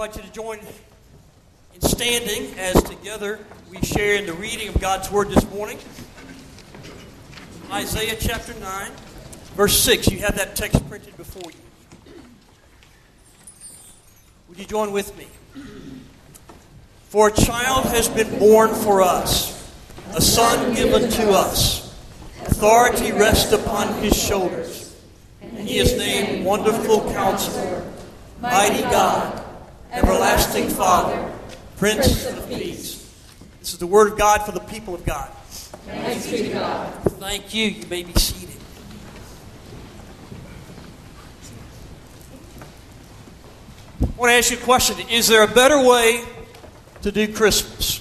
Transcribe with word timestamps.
invite 0.00 0.16
you 0.16 0.22
to 0.22 0.32
join 0.32 0.58
in 1.74 1.80
standing 1.82 2.58
as 2.58 2.82
together 2.84 3.38
we 3.68 3.78
share 3.82 4.14
in 4.14 4.24
the 4.24 4.32
reading 4.32 4.68
of 4.68 4.80
God's 4.80 5.10
Word 5.10 5.28
this 5.28 5.46
morning. 5.50 5.76
Isaiah 7.70 8.16
chapter 8.18 8.54
9, 8.54 8.90
verse 9.56 9.78
6. 9.78 10.10
You 10.10 10.20
have 10.20 10.38
that 10.38 10.56
text 10.56 10.88
printed 10.88 11.14
before 11.18 11.52
you. 11.52 12.14
Would 14.48 14.58
you 14.58 14.64
join 14.64 14.90
with 14.90 15.14
me? 15.18 15.26
For 17.10 17.28
a 17.28 17.32
child 17.32 17.84
has 17.84 18.08
been 18.08 18.38
born 18.38 18.74
for 18.74 19.02
us, 19.02 19.70
a 20.14 20.20
son 20.22 20.74
given 20.74 21.10
to 21.10 21.30
us. 21.32 21.94
Authority 22.46 23.12
rests 23.12 23.52
upon 23.52 23.92
his 24.02 24.16
shoulders, 24.16 24.98
and 25.42 25.58
he 25.58 25.76
is 25.76 25.98
named 25.98 26.46
Wonderful 26.46 27.12
Counselor, 27.12 27.86
Mighty 28.40 28.80
God, 28.84 29.39
Everlasting 29.92 30.68
Father, 30.68 31.32
Prince 31.76 32.24
of 32.26 32.48
Peace. 32.48 33.12
This 33.58 33.72
is 33.72 33.78
the 33.78 33.88
word 33.88 34.12
of 34.12 34.18
God 34.18 34.42
for 34.46 34.52
the 34.52 34.60
people 34.60 34.94
of 34.94 35.04
God. 35.04 35.28
Thanks 35.84 36.30
be 36.30 36.44
to 36.44 36.48
God. 36.50 36.94
Thank 37.18 37.52
you. 37.52 37.66
You 37.66 37.86
may 37.88 38.04
be 38.04 38.12
seated. 38.12 38.54
I 44.02 44.06
want 44.16 44.30
to 44.30 44.34
ask 44.34 44.52
you 44.52 44.58
a 44.58 44.60
question. 44.60 44.96
Is 45.08 45.26
there 45.26 45.42
a 45.42 45.48
better 45.48 45.84
way 45.84 46.24
to 47.02 47.10
do 47.10 47.32
Christmas? 47.32 48.00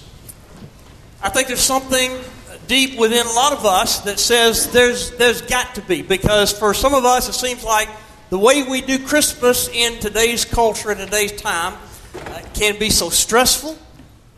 I 1.23 1.29
think 1.29 1.47
there's 1.47 1.59
something 1.59 2.19
deep 2.67 2.99
within 2.99 3.25
a 3.25 3.31
lot 3.31 3.51
of 3.51 3.65
us 3.65 4.01
that 4.01 4.19
says 4.19 4.71
there's, 4.71 5.09
there's 5.17 5.41
got 5.41 5.73
to 5.75 5.81
be. 5.81 6.03
Because 6.03 6.51
for 6.51 6.75
some 6.75 6.93
of 6.93 7.03
us, 7.03 7.27
it 7.27 7.33
seems 7.33 7.63
like 7.63 7.89
the 8.29 8.37
way 8.37 8.61
we 8.61 8.81
do 8.81 9.03
Christmas 9.03 9.69
in 9.69 9.99
today's 9.99 10.45
culture 10.45 10.91
and 10.91 10.99
today's 10.99 11.31
time 11.31 11.73
uh, 12.15 12.41
can 12.53 12.77
be 12.77 12.91
so 12.91 13.09
stressful, 13.09 13.75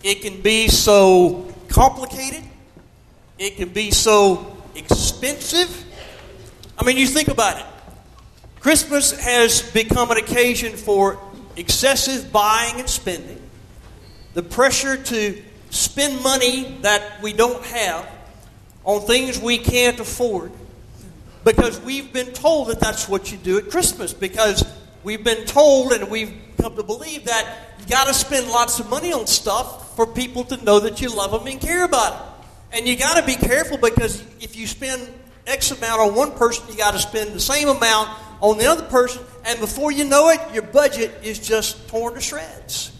it 0.01 0.21
can 0.21 0.41
be 0.41 0.69
so 0.69 1.53
complicated, 1.67 2.43
it 3.37 3.57
can 3.57 3.69
be 3.69 3.91
so 3.91 4.55
expensive. 4.75 5.85
I 6.77 6.85
mean, 6.85 6.95
you 6.95 7.05
think 7.05 7.27
about 7.27 7.59
it. 7.59 7.65
Christmas 8.61 9.11
has 9.19 9.61
become 9.71 10.09
an 10.11 10.17
occasion 10.17 10.77
for 10.77 11.19
excessive 11.57 12.31
buying 12.31 12.79
and 12.79 12.89
spending, 12.89 13.41
the 14.35 14.43
pressure 14.43 14.95
to 14.95 15.41
spend 15.69 16.23
money 16.23 16.77
that 16.81 17.21
we 17.21 17.33
don't 17.33 17.63
have 17.65 18.07
on 18.85 19.01
things 19.01 19.37
we 19.37 19.57
can't 19.57 19.99
afford 19.99 20.51
because 21.43 21.79
we've 21.81 22.11
been 22.13 22.31
told 22.33 22.67
that 22.69 22.79
that's 22.79 23.09
what 23.09 23.31
you 23.31 23.37
do 23.37 23.57
at 23.57 23.69
Christmas 23.69 24.13
because 24.13 24.63
we've 25.03 25.23
been 25.23 25.45
told 25.45 25.93
and 25.93 26.09
we've 26.09 26.33
come 26.57 26.75
to 26.75 26.83
believe 26.83 27.25
that 27.25 27.75
you 27.79 27.87
got 27.87 28.07
to 28.07 28.13
spend 28.13 28.47
lots 28.47 28.79
of 28.79 28.89
money 28.89 29.11
on 29.13 29.25
stuff 29.27 29.95
for 29.95 30.05
people 30.05 30.43
to 30.45 30.63
know 30.63 30.79
that 30.79 31.01
you 31.01 31.09
love 31.09 31.31
them 31.31 31.47
and 31.47 31.59
care 31.59 31.83
about 31.83 32.13
them. 32.13 32.27
And 32.73 32.87
you 32.87 32.95
got 32.95 33.17
to 33.17 33.25
be 33.25 33.35
careful 33.35 33.77
because 33.77 34.21
if 34.39 34.55
you 34.55 34.67
spend 34.67 35.07
X 35.47 35.71
amount 35.71 36.01
on 36.01 36.15
one 36.15 36.31
person, 36.31 36.65
you 36.69 36.77
got 36.77 36.91
to 36.91 36.99
spend 36.99 37.33
the 37.33 37.39
same 37.39 37.67
amount 37.67 38.09
on 38.41 38.57
the 38.57 38.65
other 38.65 38.83
person, 38.83 39.23
and 39.45 39.59
before 39.59 39.91
you 39.91 40.03
know 40.03 40.29
it, 40.29 40.39
your 40.53 40.63
budget 40.63 41.11
is 41.23 41.39
just 41.39 41.87
torn 41.89 42.15
to 42.15 42.21
shreds. 42.21 42.91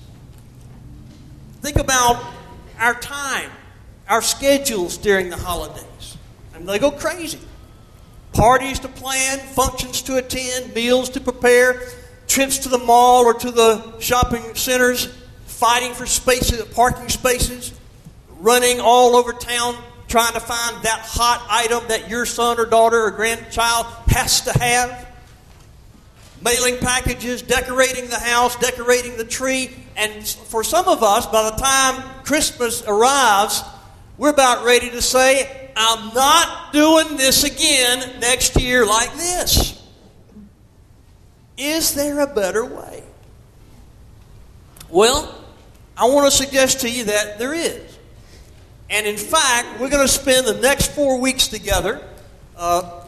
Think 1.62 1.78
about 1.78 2.24
our 2.80 2.94
time, 2.94 3.50
our 4.08 4.22
schedules 4.22 4.98
during 4.98 5.30
the 5.30 5.38
holidays. 5.38 6.18
I 6.54 6.58
mean, 6.58 6.68
they 6.68 6.80
go 6.80 6.92
crazy. 6.92 7.40
Parties 8.34 8.80
to 8.80 8.88
plan, 8.88 9.40
functions 9.40 10.02
to 10.04 10.18
attend, 10.18 10.74
meals 10.74 11.10
to 11.10 11.20
prepare, 11.20 11.82
trips 12.28 12.60
to 12.60 12.70
the 12.70 12.78
mall 12.78 13.26
or 13.26 13.34
to 13.34 13.52
the 13.52 14.00
shopping 14.00 14.56
centers, 14.56 15.08
fighting 15.46 15.94
for 15.94 16.06
spaces, 16.06 16.64
parking 16.74 17.10
spaces, 17.10 17.74
running 18.40 18.80
all 18.80 19.16
over 19.16 19.34
town 19.34 19.76
trying 20.12 20.34
to 20.34 20.42
find 20.42 20.84
that 20.84 21.00
hot 21.04 21.48
item 21.50 21.88
that 21.88 22.10
your 22.10 22.26
son 22.26 22.60
or 22.60 22.66
daughter 22.66 23.02
or 23.02 23.12
grandchild 23.12 23.86
has 24.08 24.42
to 24.42 24.52
have. 24.60 25.08
Mailing 26.44 26.78
packages, 26.80 27.42
decorating 27.42 28.10
the 28.10 28.20
house, 28.20 28.58
decorating 28.58 29.16
the 29.16 29.24
tree. 29.24 29.70
And 29.96 30.28
for 30.28 30.66
some 30.66 30.90
of 30.90 31.02
us, 31.02 31.26
by 31.28 31.50
the 31.50 31.56
time 31.56 32.24
Christmas 32.26 32.84
arrives, 32.86 33.64
we're 34.18 34.32
about 34.32 34.66
ready 34.66 34.90
to 34.90 35.02
say, 35.02 35.61
I'm 35.76 36.14
not 36.14 36.74
doing 36.74 37.18
this 37.18 37.44
again 37.44 38.20
next 38.20 38.60
year 38.60 38.86
like 38.86 39.14
this. 39.16 39.82
Is 41.58 41.94
there 41.94 42.20
a 42.20 42.28
better 42.28 42.66
way? 42.66 43.04
Well, 44.90 45.34
I 45.96 46.06
want 46.06 46.32
to 46.32 46.36
suggest 46.36 46.82
to 46.82 46.90
you 46.90 47.06
that 47.06 47.38
there 47.38 47.54
is. 47.54 47.98
And 48.90 49.08
in 49.08 49.18
fact, 49.18 49.80
we're 49.80 49.90
going 49.90 50.06
to 50.06 50.12
spend 50.12 50.48
the 50.48 50.60
next 50.60 50.92
four 50.92 51.20
weeks 51.20 51.48
together 51.48 52.06
uh, 52.58 53.06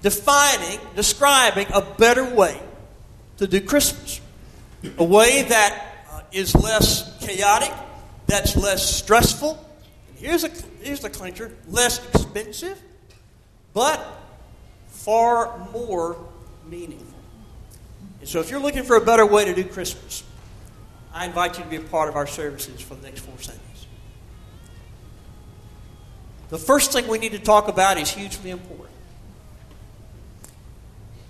defining, 0.00 0.78
describing 0.96 1.66
a 1.72 1.82
better 1.82 2.24
way 2.24 2.60
to 3.36 3.46
do 3.46 3.60
Christmas. 3.60 4.20
A 4.98 5.04
way 5.04 5.42
that 5.42 6.06
uh, 6.10 6.20
is 6.32 6.54
less 6.54 7.16
chaotic, 7.24 7.72
that's 8.26 8.56
less 8.56 8.96
stressful. 8.96 9.64
And 10.08 10.18
here's, 10.18 10.44
a, 10.44 10.50
here's 10.82 11.00
the 11.00 11.10
clincher 11.10 11.52
less 11.68 12.06
expensive, 12.08 12.80
but 13.72 14.04
far 14.88 15.68
more 15.72 16.16
meaningful. 16.68 17.18
And 18.20 18.28
so, 18.28 18.40
if 18.40 18.50
you're 18.50 18.60
looking 18.60 18.84
for 18.84 18.96
a 18.96 19.00
better 19.00 19.26
way 19.26 19.44
to 19.44 19.54
do 19.54 19.64
Christmas, 19.64 20.22
I 21.12 21.26
invite 21.26 21.58
you 21.58 21.64
to 21.64 21.70
be 21.70 21.76
a 21.76 21.80
part 21.80 22.08
of 22.08 22.16
our 22.16 22.26
services 22.26 22.80
for 22.80 22.94
the 22.94 23.02
next 23.02 23.20
four 23.20 23.38
Sundays. 23.38 23.62
The 26.48 26.58
first 26.58 26.92
thing 26.92 27.08
we 27.08 27.18
need 27.18 27.32
to 27.32 27.38
talk 27.38 27.68
about 27.68 27.98
is 27.98 28.10
hugely 28.10 28.50
important. 28.50 28.90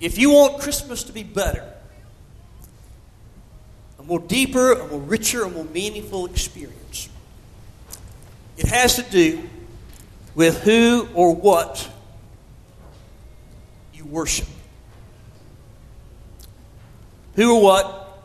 If 0.01 0.19
you 0.19 0.31
want 0.31 0.61
Christmas 0.61 1.05
to 1.05 1.13
be 1.13 1.23
better, 1.23 1.73
a 4.01 4.03
more 4.03 4.19
deeper, 4.19 4.73
a 4.73 4.87
more 4.89 5.01
richer, 5.01 5.45
a 5.45 5.49
more 5.49 5.65
meaningful 5.67 6.27
experience, 6.27 6.82
it 8.57 8.67
has 8.67 8.97
to 8.97 9.03
do 9.03 9.49
with 10.35 10.63
who 10.63 11.09
or 11.15 11.35
what 11.35 11.89
you 13.95 14.05
worship. 14.05 14.49
Who 17.35 17.57
or 17.57 17.63
what 17.63 18.23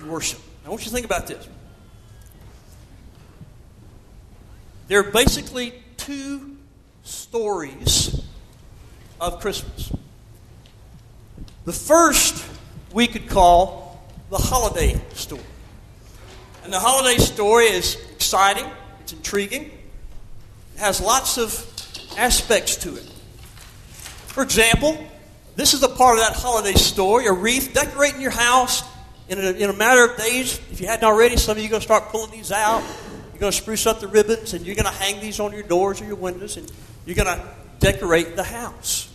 you 0.00 0.10
worship. 0.10 0.40
I 0.64 0.68
want 0.68 0.80
you 0.82 0.88
to 0.88 0.94
think 0.94 1.06
about 1.06 1.26
this. 1.26 1.48
There 4.88 5.00
are 5.00 5.10
basically 5.10 5.74
two 5.96 6.56
stories 7.02 8.22
of 9.20 9.40
Christmas. 9.40 9.92
The 11.64 11.72
first 11.72 12.44
we 12.92 13.06
could 13.06 13.28
call 13.28 14.06
the 14.30 14.38
holiday 14.38 15.00
story. 15.14 15.42
And 16.64 16.72
the 16.72 16.80
holiday 16.80 17.18
story 17.18 17.66
is 17.66 17.96
exciting, 18.12 18.64
it's 19.06 19.12
intriguing, 19.12 19.66
it 20.74 20.80
has 20.80 21.00
lots 21.00 21.38
of 21.38 21.54
aspects 22.18 22.74
to 22.74 22.96
it. 22.96 23.04
For 24.26 24.42
example, 24.42 24.98
this 25.54 25.74
is 25.74 25.82
a 25.84 25.88
part 25.88 26.18
of 26.18 26.24
that 26.24 26.34
holiday 26.34 26.72
story 26.72 27.26
a 27.26 27.32
wreath, 27.32 27.72
decorating 27.72 28.20
your 28.20 28.32
house 28.32 28.82
in 29.28 29.38
a, 29.38 29.52
in 29.52 29.70
a 29.70 29.72
matter 29.72 30.04
of 30.04 30.16
days. 30.16 30.60
If 30.72 30.80
you 30.80 30.88
hadn't 30.88 31.04
already, 31.04 31.36
some 31.36 31.56
of 31.56 31.62
you 31.62 31.68
are 31.68 31.70
going 31.70 31.82
to 31.82 31.86
start 31.86 32.08
pulling 32.08 32.32
these 32.32 32.50
out. 32.50 32.82
You're 33.30 33.38
going 33.38 33.52
to 33.52 33.56
spruce 33.56 33.86
up 33.86 34.00
the 34.00 34.08
ribbons 34.08 34.54
and 34.54 34.66
you're 34.66 34.74
going 34.74 34.86
to 34.86 34.98
hang 34.98 35.20
these 35.20 35.38
on 35.38 35.52
your 35.52 35.62
doors 35.62 36.02
or 36.02 36.06
your 36.06 36.16
windows 36.16 36.56
and 36.56 36.68
you're 37.04 37.14
going 37.14 37.28
to 37.28 37.48
decorate 37.78 38.34
the 38.34 38.42
house. 38.42 39.08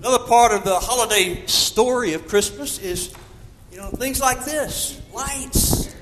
Another 0.00 0.24
part 0.26 0.52
of 0.52 0.62
the 0.62 0.78
holiday 0.78 1.46
story 1.46 2.12
of 2.12 2.28
Christmas 2.28 2.78
is, 2.80 3.14
you 3.72 3.78
know, 3.78 3.88
things 3.88 4.20
like 4.20 4.44
this 4.44 5.00
lights. 5.14 5.96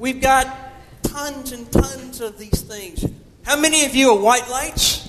We've 0.00 0.20
got 0.20 0.69
tons 1.10 1.52
and 1.52 1.70
tons 1.72 2.20
of 2.20 2.38
these 2.38 2.62
things. 2.62 3.04
How 3.44 3.58
many 3.58 3.84
of 3.84 3.94
you 3.94 4.10
are 4.10 4.18
white 4.18 4.48
lights? 4.48 5.08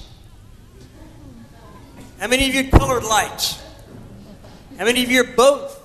How 2.20 2.28
many 2.28 2.50
of 2.50 2.56
you 2.56 2.68
are 2.68 2.78
colored 2.80 3.04
lights? 3.04 3.62
How 4.78 4.86
many 4.86 5.04
of 5.04 5.12
you 5.12 5.22
are 5.22 5.36
both? 5.36 5.78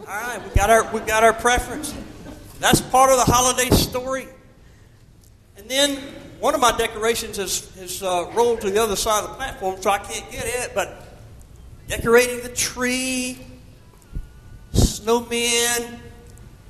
All 0.00 0.06
right, 0.06 0.42
we 0.42 0.50
got 0.54 0.70
our 0.70 0.90
we 0.92 1.00
got 1.00 1.24
our 1.24 1.34
preference. 1.34 1.94
That's 2.60 2.80
part 2.80 3.10
of 3.10 3.18
the 3.18 3.30
holiday 3.30 3.68
story. 3.70 4.26
And 5.56 5.68
then 5.68 5.96
one 6.40 6.54
of 6.54 6.60
my 6.60 6.76
decorations 6.76 7.36
has, 7.36 7.74
has 7.76 8.02
uh, 8.02 8.30
rolled 8.34 8.62
to 8.62 8.70
the 8.70 8.82
other 8.82 8.96
side 8.96 9.24
of 9.24 9.30
the 9.30 9.36
platform, 9.36 9.80
so 9.80 9.90
I 9.90 9.98
can't 9.98 10.30
get 10.30 10.44
it. 10.46 10.72
But 10.74 11.04
decorating 11.88 12.40
the 12.40 12.48
tree, 12.48 13.38
snowmen. 14.72 15.98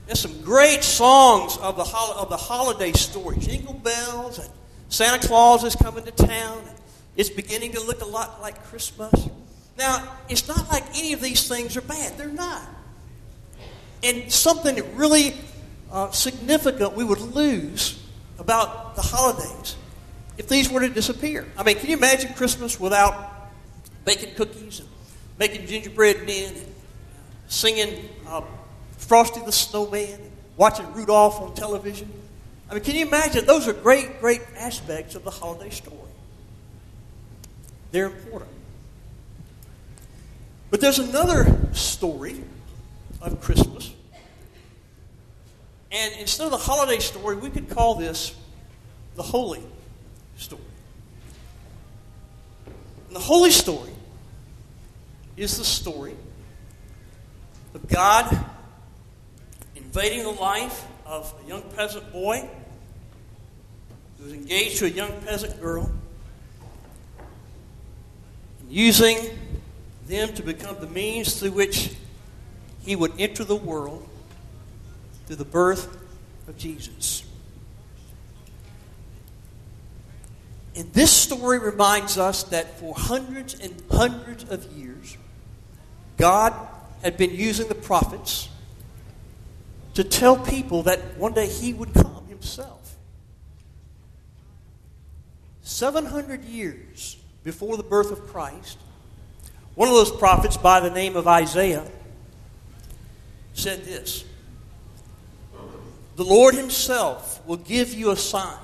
There's 0.09 0.21
some 0.21 0.41
great 0.43 0.83
songs 0.83 1.57
of 1.59 1.77
the, 1.77 1.85
hol- 1.85 2.19
of 2.19 2.31
the 2.31 2.37
holiday 2.37 2.91
story. 2.93 3.37
Jingle 3.39 3.75
bells, 3.75 4.41
and 4.41 4.51
Santa 4.89 5.25
Claus 5.25 5.63
is 5.63 5.77
coming 5.77 6.03
to 6.05 6.11
town. 6.11 6.65
It's 7.15 7.31
beginning 7.31 7.73
to 7.73 7.81
look 7.81 8.01
a 8.01 8.07
lot 8.07 8.41
like 8.41 8.65
Christmas. 8.65 9.13
Now, 9.79 10.17
it's 10.29 10.49
not 10.49 10.69
like 10.71 10.83
any 10.97 11.13
of 11.13 11.21
these 11.21 11.47
things 11.47 11.77
are 11.77 11.83
bad. 11.83 12.19
They're 12.19 12.27
not. 12.29 12.63
and 14.03 14.33
something 14.33 14.97
really 14.97 15.35
uh, 15.93 16.11
significant 16.11 16.95
we 16.95 17.05
would 17.05 17.21
lose 17.21 18.03
about 18.39 18.97
the 18.97 19.03
holidays 19.03 19.77
if 20.37 20.49
these 20.49 20.71
were 20.71 20.81
to 20.81 20.89
disappear. 20.89 21.47
I 21.57 21.65
mean, 21.65 21.77
can 21.77 21.91
you 21.91 21.97
imagine 21.97 22.33
Christmas 22.35 22.79
without 22.81 23.31
baking 24.05 24.35
cookies 24.37 24.81
and 24.81 24.89
making 25.39 25.67
gingerbread 25.67 26.25
men 26.27 26.55
and 26.55 26.75
singing 27.49 28.09
uh, 28.27 28.43
Frosty 28.99 29.41
the 29.41 29.53
Snowman 29.53 30.21
watching 30.57 30.93
Rudolph 30.93 31.41
on 31.41 31.55
television? 31.55 32.13
I 32.69 32.75
mean, 32.75 32.83
can 32.83 32.95
you 32.97 33.07
imagine? 33.07 33.47
Those 33.47 33.67
are 33.67 33.73
great, 33.73 34.21
great 34.21 34.43
aspects 34.57 35.15
of 35.15 35.25
the 35.25 35.31
holiday 35.31 35.71
story. 35.71 35.97
They're 37.93 38.07
important. 38.07 38.51
But 40.71 40.83
there's 40.83 40.99
another 40.99 41.57
story 41.73 42.43
of 43.23 43.41
Christmas. 43.41 43.95
And 45.91 46.15
instead 46.21 46.45
of 46.45 46.51
the 46.51 46.59
holiday 46.59 46.99
story, 46.99 47.37
we 47.37 47.49
could 47.49 47.71
call 47.71 47.95
this 47.95 48.35
the 49.15 49.23
holy 49.23 49.63
story. 50.37 50.61
And 53.07 53.17
the 53.17 53.21
holy 53.21 53.51
story 53.51 53.93
is 55.39 55.57
the 55.57 55.65
story 55.65 56.15
of 57.75 57.89
God 57.89 58.45
invading 59.99 60.23
the 60.23 60.41
life 60.41 60.87
of 61.07 61.35
a 61.45 61.49
young 61.49 61.63
peasant 61.75 62.13
boy 62.13 62.49
who 64.17 64.25
was 64.25 64.33
engaged 64.33 64.79
to 64.79 64.85
a 64.85 64.89
young 64.89 65.11
peasant 65.23 65.61
girl 65.61 65.91
using 68.71 69.17
them 70.07 70.33
to 70.33 70.43
become 70.45 70.77
the 70.79 70.87
means 70.87 71.41
through 71.41 71.51
which 71.51 71.97
he 72.83 72.95
would 72.95 73.11
enter 73.19 73.43
the 73.43 73.57
world 73.57 74.09
through 75.27 75.35
the 75.35 75.45
birth 75.45 75.99
of 76.47 76.57
Jesus. 76.57 77.25
And 80.77 80.93
this 80.93 81.11
story 81.11 81.59
reminds 81.59 82.19
us 82.19 82.45
that 82.45 82.79
for 82.79 82.95
hundreds 82.95 83.59
and 83.59 83.75
hundreds 83.91 84.45
of 84.45 84.65
years, 84.75 85.17
God 86.17 86.55
had 87.03 87.17
been 87.17 87.35
using 87.35 87.67
the 87.67 87.75
prophets 87.75 88.49
to 89.99 90.05
tell 90.05 90.37
people 90.37 90.85
that 90.85 91.01
one 91.19 91.33
day 91.33 91.49
he 91.49 91.75
would 91.75 91.93
come 91.93 92.25
himself. 92.29 92.97
700 95.63 96.45
years 96.45 97.17
before 97.43 97.77
the 97.77 97.83
birth 97.83 98.13
of 98.13 98.29
Christ, 98.29 98.79
one 99.75 99.89
of 99.89 99.95
those 99.97 100.13
prophets 100.13 100.57
by 100.57 100.79
the 100.79 100.89
name 100.89 101.17
of 101.17 101.27
Isaiah 101.27 101.85
said 103.55 103.83
this 103.83 104.25
The 106.15 106.23
Lord 106.23 106.55
Himself 106.55 107.45
will 107.45 107.57
give 107.57 107.93
you 107.93 108.13
a 108.13 108.17
sign. 108.17 108.57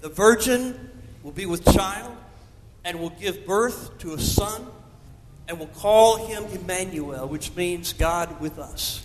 The 0.00 0.08
virgin 0.08 0.90
will 1.22 1.30
be 1.30 1.46
with 1.46 1.64
child 1.64 2.16
and 2.84 2.98
will 2.98 3.10
give 3.10 3.46
birth 3.46 3.98
to 3.98 4.14
a 4.14 4.18
son 4.18 4.66
and 5.46 5.60
will 5.60 5.68
call 5.68 6.26
him 6.26 6.42
Emmanuel, 6.46 7.28
which 7.28 7.54
means 7.54 7.92
God 7.92 8.40
with 8.40 8.58
us. 8.58 9.03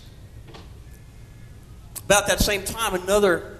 About 2.10 2.26
that 2.26 2.40
same 2.40 2.64
time, 2.64 2.94
another 2.94 3.56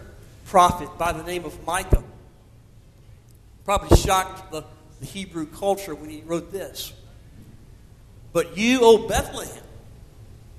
prophet 0.47 0.89
by 0.99 1.13
the 1.13 1.23
name 1.23 1.45
of 1.45 1.65
Micah 1.65 2.03
probably 3.65 3.97
shocked 3.97 4.51
the, 4.51 4.65
the 4.99 5.07
Hebrew 5.07 5.47
culture 5.47 5.95
when 5.95 6.11
he 6.11 6.23
wrote 6.23 6.51
this. 6.51 6.93
But 8.33 8.59
you, 8.59 8.81
O 8.83 9.07
Bethlehem, 9.07 9.63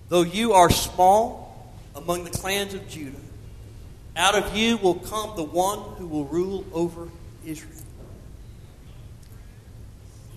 though 0.08 0.22
you 0.22 0.54
are 0.54 0.70
small 0.70 1.76
among 1.94 2.24
the 2.24 2.30
clans 2.30 2.74
of 2.74 2.88
Judah, 2.88 3.18
out 4.16 4.36
of 4.36 4.56
you 4.56 4.78
will 4.78 4.96
come 4.96 5.36
the 5.36 5.44
one 5.44 5.80
who 5.98 6.08
will 6.08 6.24
rule 6.24 6.64
over 6.72 7.10
Israel. 7.46 7.76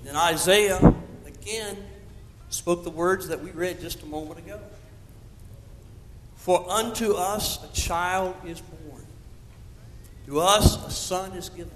Then 0.02 0.16
Isaiah 0.16 0.92
again 1.24 1.76
spoke 2.48 2.82
the 2.82 2.90
words 2.90 3.28
that 3.28 3.44
we 3.44 3.52
read 3.52 3.80
just 3.80 4.02
a 4.02 4.06
moment 4.06 4.40
ago. 4.40 4.58
For 6.44 6.70
unto 6.70 7.14
us 7.14 7.58
a 7.64 7.74
child 7.74 8.36
is 8.44 8.60
born, 8.60 9.02
to 10.26 10.40
us 10.40 10.86
a 10.86 10.90
son 10.90 11.32
is 11.38 11.48
given. 11.48 11.72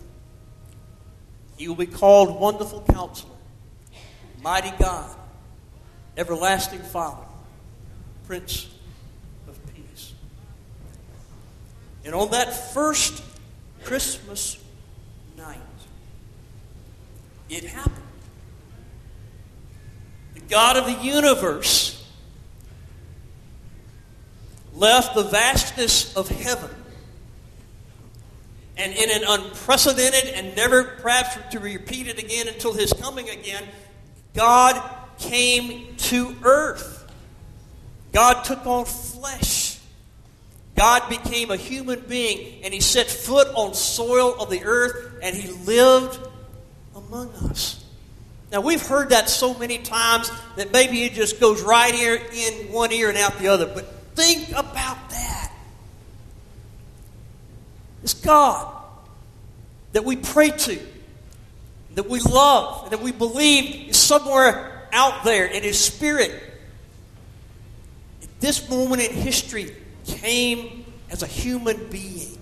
He 1.57 1.69
will 1.69 1.75
be 1.75 1.87
called 1.87 2.39
Wonderful 2.39 2.85
Counselor, 2.93 3.33
Mighty 4.43 4.71
God, 4.79 5.17
Everlasting 6.19 6.81
Father, 6.81 7.25
Prince 8.27 8.69
of 9.49 9.59
Peace. 9.75 10.13
And 12.05 12.15
on 12.15 12.31
that 12.33 12.75
first 12.75 13.23
Christmas 13.85 14.59
night, 15.39 15.57
it 17.49 17.65
happened. 17.65 17.97
The 20.35 20.41
God 20.41 20.77
of 20.77 20.85
the 20.85 21.03
universe 21.03 21.88
left 24.79 25.15
the 25.15 25.25
vastness 25.25 26.17
of 26.17 26.29
heaven 26.29 26.71
and 28.79 28.93
in 28.93 29.11
an 29.11 29.23
unprecedented 29.27 30.33
and 30.35 30.57
never 30.57 30.85
perhaps 30.85 31.37
to 31.51 31.61
be 31.61 31.77
repeated 31.77 32.19
again 32.19 32.47
until 32.47 32.73
his 32.73 32.93
coming 32.93 33.29
again, 33.29 33.65
God 34.35 34.81
came 35.19 35.97
to 35.97 36.35
earth. 36.45 37.11
God 38.13 38.45
took 38.45 38.65
on 38.67 38.85
flesh. 38.85 39.81
God 40.77 41.09
became 41.09 41.51
a 41.51 41.57
human 41.57 42.01
being 42.09 42.63
and 42.63 42.73
he 42.73 42.81
set 42.81 43.09
foot 43.09 43.49
on 43.49 43.75
soil 43.75 44.37
of 44.41 44.49
the 44.49 44.63
earth 44.65 45.19
and 45.23 45.35
he 45.35 45.51
lived 45.65 46.21
among 46.95 47.31
us. 47.51 47.85
Now 48.53 48.61
we've 48.61 48.87
heard 48.87 49.11
that 49.11 49.29
so 49.29 49.55
many 49.59 49.79
times 49.79 50.31
that 50.55 50.73
maybe 50.73 51.03
it 51.03 51.15
just 51.15 51.41
goes 51.41 51.63
right 51.63 51.93
here 51.93 52.15
in 52.33 52.73
one 52.73 52.93
ear 52.93 53.09
and 53.09 53.19
out 53.19 53.39
the 53.41 53.49
other. 53.49 53.67
But 53.67 53.93
think 54.19 54.51
about 54.51 55.11
that. 55.11 55.53
It's 58.03 58.15
God 58.15 58.75
that 59.93 60.05
we 60.05 60.17
pray 60.17 60.51
to, 60.51 60.79
that 61.95 62.09
we 62.09 62.21
love, 62.21 62.85
and 62.85 62.93
that 62.93 63.01
we 63.01 63.13
believe 63.13 63.91
is 63.91 63.97
somewhere 63.97 64.89
out 64.93 65.23
there 65.25 65.47
in 65.47 65.63
His 65.63 65.79
Spirit. 65.79 66.33
This 68.41 68.69
moment 68.69 69.03
in 69.03 69.13
history 69.13 69.75
came 70.05 70.85
as 71.11 71.23
a 71.23 71.27
human 71.27 71.89
being 71.89 72.39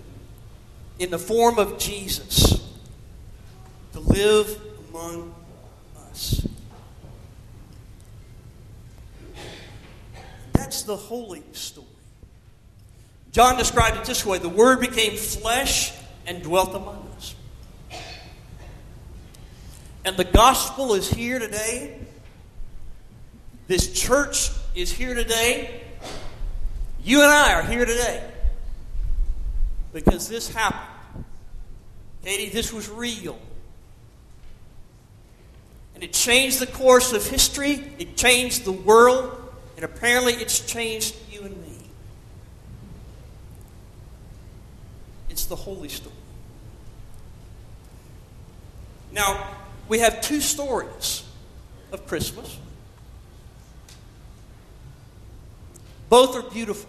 in 0.98 1.10
the 1.10 1.18
form 1.18 1.58
of 1.58 1.78
Jesus 1.78 2.58
to 3.92 4.00
live 4.00 4.60
among 4.88 5.34
us. 6.10 6.46
That's 10.66 10.82
the 10.82 10.96
holy 10.96 11.44
story. 11.52 11.86
John 13.30 13.56
described 13.56 13.98
it 13.98 14.04
this 14.04 14.26
way 14.26 14.38
the 14.38 14.48
Word 14.48 14.80
became 14.80 15.16
flesh 15.16 15.92
and 16.26 16.42
dwelt 16.42 16.74
among 16.74 17.08
us. 17.16 17.36
And 20.04 20.16
the 20.16 20.24
gospel 20.24 20.94
is 20.94 21.08
here 21.08 21.38
today. 21.38 22.00
This 23.68 23.92
church 23.92 24.50
is 24.74 24.90
here 24.90 25.14
today. 25.14 25.82
You 27.04 27.22
and 27.22 27.30
I 27.30 27.52
are 27.52 27.62
here 27.62 27.86
today 27.86 28.28
because 29.92 30.28
this 30.28 30.52
happened. 30.52 31.24
Katie, 32.24 32.48
this 32.48 32.72
was 32.72 32.90
real. 32.90 33.38
And 35.94 36.02
it 36.02 36.12
changed 36.12 36.58
the 36.58 36.66
course 36.66 37.12
of 37.12 37.24
history, 37.24 37.84
it 38.00 38.16
changed 38.16 38.64
the 38.64 38.72
world, 38.72 39.45
and 39.76 39.84
apparently 39.84 40.32
it's 40.32 40.60
changed 40.60 41.14
you 41.30 41.42
and 41.42 41.56
me. 41.62 41.76
It's 45.28 45.44
the 45.44 45.56
holy 45.56 45.90
story. 45.90 46.14
Now, 49.12 49.56
we 49.88 49.98
have 49.98 50.20
two 50.22 50.40
stories 50.40 51.24
of 51.92 52.06
Christmas. 52.06 52.58
Both 56.08 56.36
are 56.36 56.50
beautiful. 56.50 56.88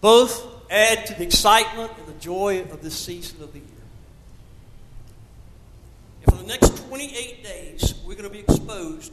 Both 0.00 0.70
add 0.70 1.06
to 1.06 1.14
the 1.14 1.22
excitement 1.22 1.92
and 1.98 2.06
the 2.06 2.20
joy 2.20 2.62
of 2.62 2.82
this 2.82 2.98
season 2.98 3.42
of 3.42 3.52
the 3.52 3.60
year. 3.60 3.68
And 6.26 6.34
for 6.34 6.42
the 6.42 6.48
next 6.48 6.88
28 6.88 7.44
days, 7.44 7.94
we're 8.04 8.14
going 8.14 8.28
to 8.28 8.30
be 8.30 8.40
exposed 8.40 9.12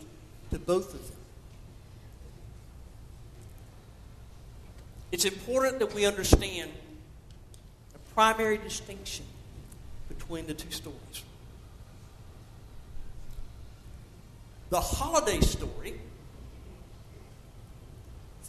to 0.52 0.60
both 0.60 0.94
of 0.94 1.08
them. 1.08 1.18
It's 5.12 5.26
important 5.26 5.80
that 5.80 5.94
we 5.94 6.06
understand 6.06 6.72
the 7.94 8.00
primary 8.14 8.58
distinction 8.58 9.26
between 10.08 10.48
the 10.48 10.54
two 10.54 10.72
stories. 10.72 11.24
The 14.70 14.80
holiday 14.80 15.40
story 15.40 15.96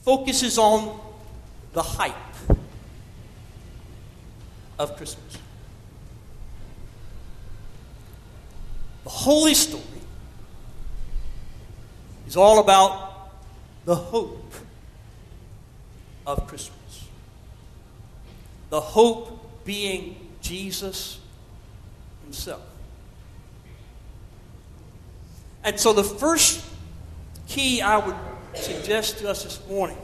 focuses 0.02 0.58
on 0.58 1.00
the 1.72 1.82
hype 1.82 2.14
of 4.78 4.96
Christmas. 4.96 5.38
The 9.04 9.10
Holy 9.10 9.54
Story 9.54 9.82
is 12.30 12.36
all 12.36 12.60
about 12.60 13.32
the 13.86 13.96
hope 13.96 14.54
of 16.24 16.46
Christmas. 16.46 17.08
The 18.68 18.80
hope 18.80 19.64
being 19.64 20.14
Jesus 20.40 21.18
Himself. 22.22 22.62
And 25.64 25.78
so 25.80 25.92
the 25.92 26.04
first 26.04 26.64
key 27.48 27.82
I 27.82 27.96
would 27.98 28.14
suggest 28.54 29.18
to 29.18 29.28
us 29.28 29.42
this 29.42 29.60
morning 29.68 29.98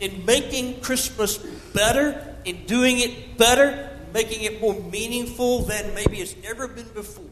in 0.00 0.24
making 0.26 0.80
Christmas 0.80 1.38
better, 1.72 2.34
in 2.44 2.64
doing 2.64 2.98
it 2.98 3.38
better, 3.38 3.88
making 4.12 4.42
it 4.42 4.60
more 4.60 4.74
meaningful 4.74 5.60
than 5.60 5.94
maybe 5.94 6.16
it's 6.16 6.34
ever 6.42 6.66
been 6.66 6.88
before, 6.88 7.24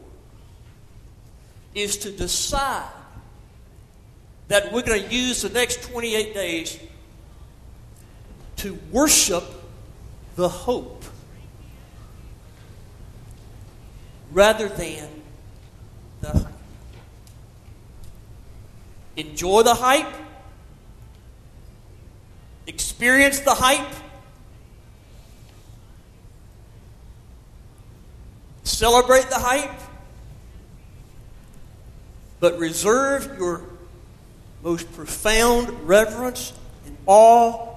is 1.75 1.97
to 1.97 2.11
decide 2.11 2.89
that 4.47 4.71
we're 4.71 4.81
going 4.81 5.03
to 5.03 5.13
use 5.13 5.41
the 5.41 5.49
next 5.49 5.83
28 5.83 6.33
days 6.33 6.79
to 8.57 8.77
worship 8.91 9.43
the 10.35 10.47
hope 10.47 11.03
rather 14.31 14.67
than 14.69 15.09
the 16.21 16.29
hype. 16.29 16.53
Enjoy 19.15 19.63
the 19.63 19.73
hype, 19.73 20.13
experience 22.67 23.39
the 23.39 23.53
hype, 23.53 23.95
celebrate 28.63 29.27
the 29.29 29.39
hype, 29.39 29.71
but 32.39 32.59
reserve 32.59 33.35
your 33.39 33.61
most 34.63 34.91
profound 34.93 35.69
reverence 35.87 36.53
and 36.85 36.97
awe 37.05 37.75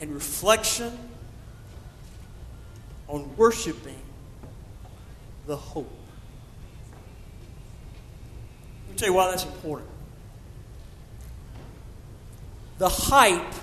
and 0.00 0.12
reflection 0.12 0.96
on 3.08 3.34
worshiping 3.36 3.98
the 5.46 5.56
hope. 5.56 5.90
Let 8.86 8.92
me 8.92 8.98
tell 8.98 9.08
you 9.08 9.14
why 9.14 9.30
that's 9.30 9.44
important. 9.44 9.88
The 12.78 12.88
hype 12.88 13.54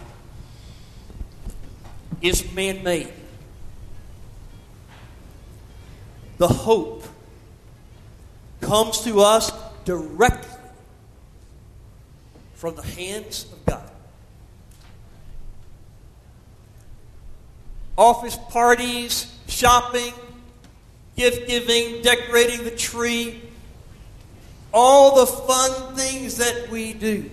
is 2.22 2.52
man 2.54 2.84
made. 2.84 3.14
The 6.38 6.48
hope 6.48 7.04
comes 8.62 9.02
to 9.02 9.22
us 9.22 9.52
directly 9.86 10.47
from 12.58 12.76
the 12.76 12.82
hands 12.82 13.46
of 13.54 13.66
God. 13.68 13.92
Office 17.96 18.36
parties, 18.50 19.32
shopping, 19.48 20.12
gift 21.16 21.48
giving, 21.48 22.02
decorating 22.02 22.64
the 22.64 22.72
tree, 22.72 23.42
all 24.74 25.18
the 25.18 25.28
fun 25.28 25.96
things 25.96 26.38
that 26.38 26.70
we 26.72 26.94
do, 26.94 27.30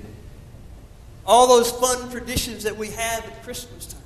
all 1.27 1.49
those 1.49 1.71
fun 1.71 2.11
traditions 2.11 2.65
that 2.65 2.77
we 2.77 2.89
have 2.89 3.25
at 3.25 3.43
Christmas 3.43 3.87
time. 3.87 4.03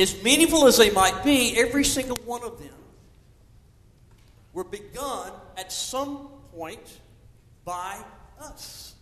As 0.00 0.20
meaningful 0.24 0.66
as 0.66 0.76
they 0.78 0.90
might 0.90 1.22
be, 1.22 1.56
every 1.56 1.84
single 1.84 2.18
one 2.24 2.42
of 2.42 2.58
them 2.58 2.74
were 4.52 4.64
begun 4.64 5.30
at 5.56 5.70
some 5.70 6.28
point 6.56 7.00
by 7.64 7.98
us. 8.40 8.94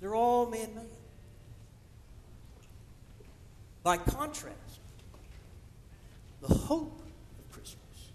They're 0.00 0.14
all 0.14 0.46
man 0.46 0.74
made. 0.74 0.84
By 3.82 3.98
contrast, 3.98 4.80
the 6.40 6.54
hope 6.54 7.02
of 7.38 7.52
Christmas 7.52 8.12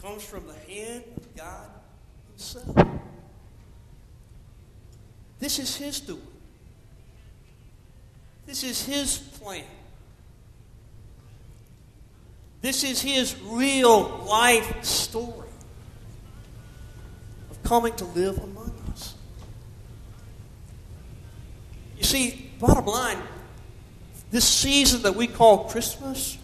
comes 0.00 0.24
from 0.24 0.46
the 0.46 0.72
hand 0.72 1.04
of 1.16 1.36
God 1.36 1.70
Himself. 2.30 2.88
This 5.38 5.58
is 5.58 5.76
His 5.76 6.00
doing. 6.00 6.20
This 8.46 8.64
is 8.64 8.84
His 8.84 9.18
plan. 9.18 9.64
This 12.62 12.82
is 12.82 13.00
His 13.00 13.36
real 13.42 14.24
life 14.26 14.84
story 14.84 15.43
coming 17.74 17.92
to 17.92 18.04
live 18.04 18.38
among 18.38 18.72
us. 18.92 19.16
You 21.98 22.04
see, 22.04 22.52
bottom 22.60 22.86
line, 22.86 23.18
this 24.30 24.44
season 24.44 25.02
that 25.02 25.16
we 25.16 25.26
call 25.26 25.64
Christmas, 25.64 26.38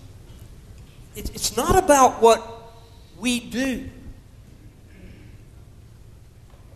it, 1.15 1.33
it's 1.33 1.57
not 1.57 1.77
about 1.79 2.21
what 2.21 2.73
we 3.21 3.39
do. 3.39 3.89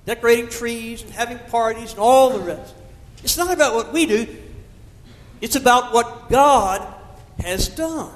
Decorating 0.06 0.48
trees 0.48 1.02
and 1.02 1.10
having 1.10 1.40
parties 1.50 1.90
and 1.90 1.98
all 1.98 2.30
the 2.30 2.38
rest. 2.38 2.76
It's 3.24 3.36
not 3.36 3.52
about 3.52 3.74
what 3.74 3.92
we 3.92 4.06
do. 4.06 4.36
It's 5.40 5.56
about 5.56 5.92
what 5.92 6.30
God 6.30 6.94
has 7.40 7.68
done. 7.68 8.14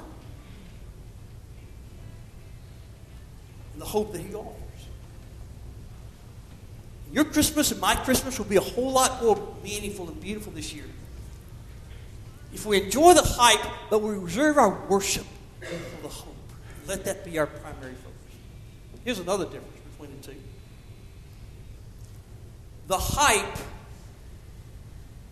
And 3.73 3.81
the 3.81 3.85
hope 3.85 4.13
that 4.13 4.21
He 4.21 4.33
offers. 4.33 4.58
Your 7.11 7.25
Christmas 7.25 7.71
and 7.71 7.81
my 7.81 7.95
Christmas 7.95 8.37
will 8.37 8.45
be 8.45 8.57
a 8.57 8.61
whole 8.61 8.91
lot 8.91 9.21
more 9.21 9.55
meaningful 9.63 10.07
and 10.07 10.19
beautiful 10.21 10.51
this 10.51 10.73
year 10.73 10.85
if 12.53 12.65
we 12.65 12.81
enjoy 12.81 13.13
the 13.13 13.23
hype, 13.23 13.65
but 13.89 14.01
we 14.01 14.15
reserve 14.15 14.57
our 14.57 14.77
worship 14.87 15.25
for 15.61 16.01
the 16.01 16.07
hope. 16.07 16.35
Let 16.87 17.05
that 17.05 17.23
be 17.23 17.37
our 17.37 17.45
primary 17.45 17.93
focus. 17.93 18.37
Here's 19.05 19.19
another 19.19 19.45
difference 19.45 19.79
between 19.91 20.19
the 20.19 20.27
two 20.27 20.35
the 22.87 22.97
hype 22.97 23.57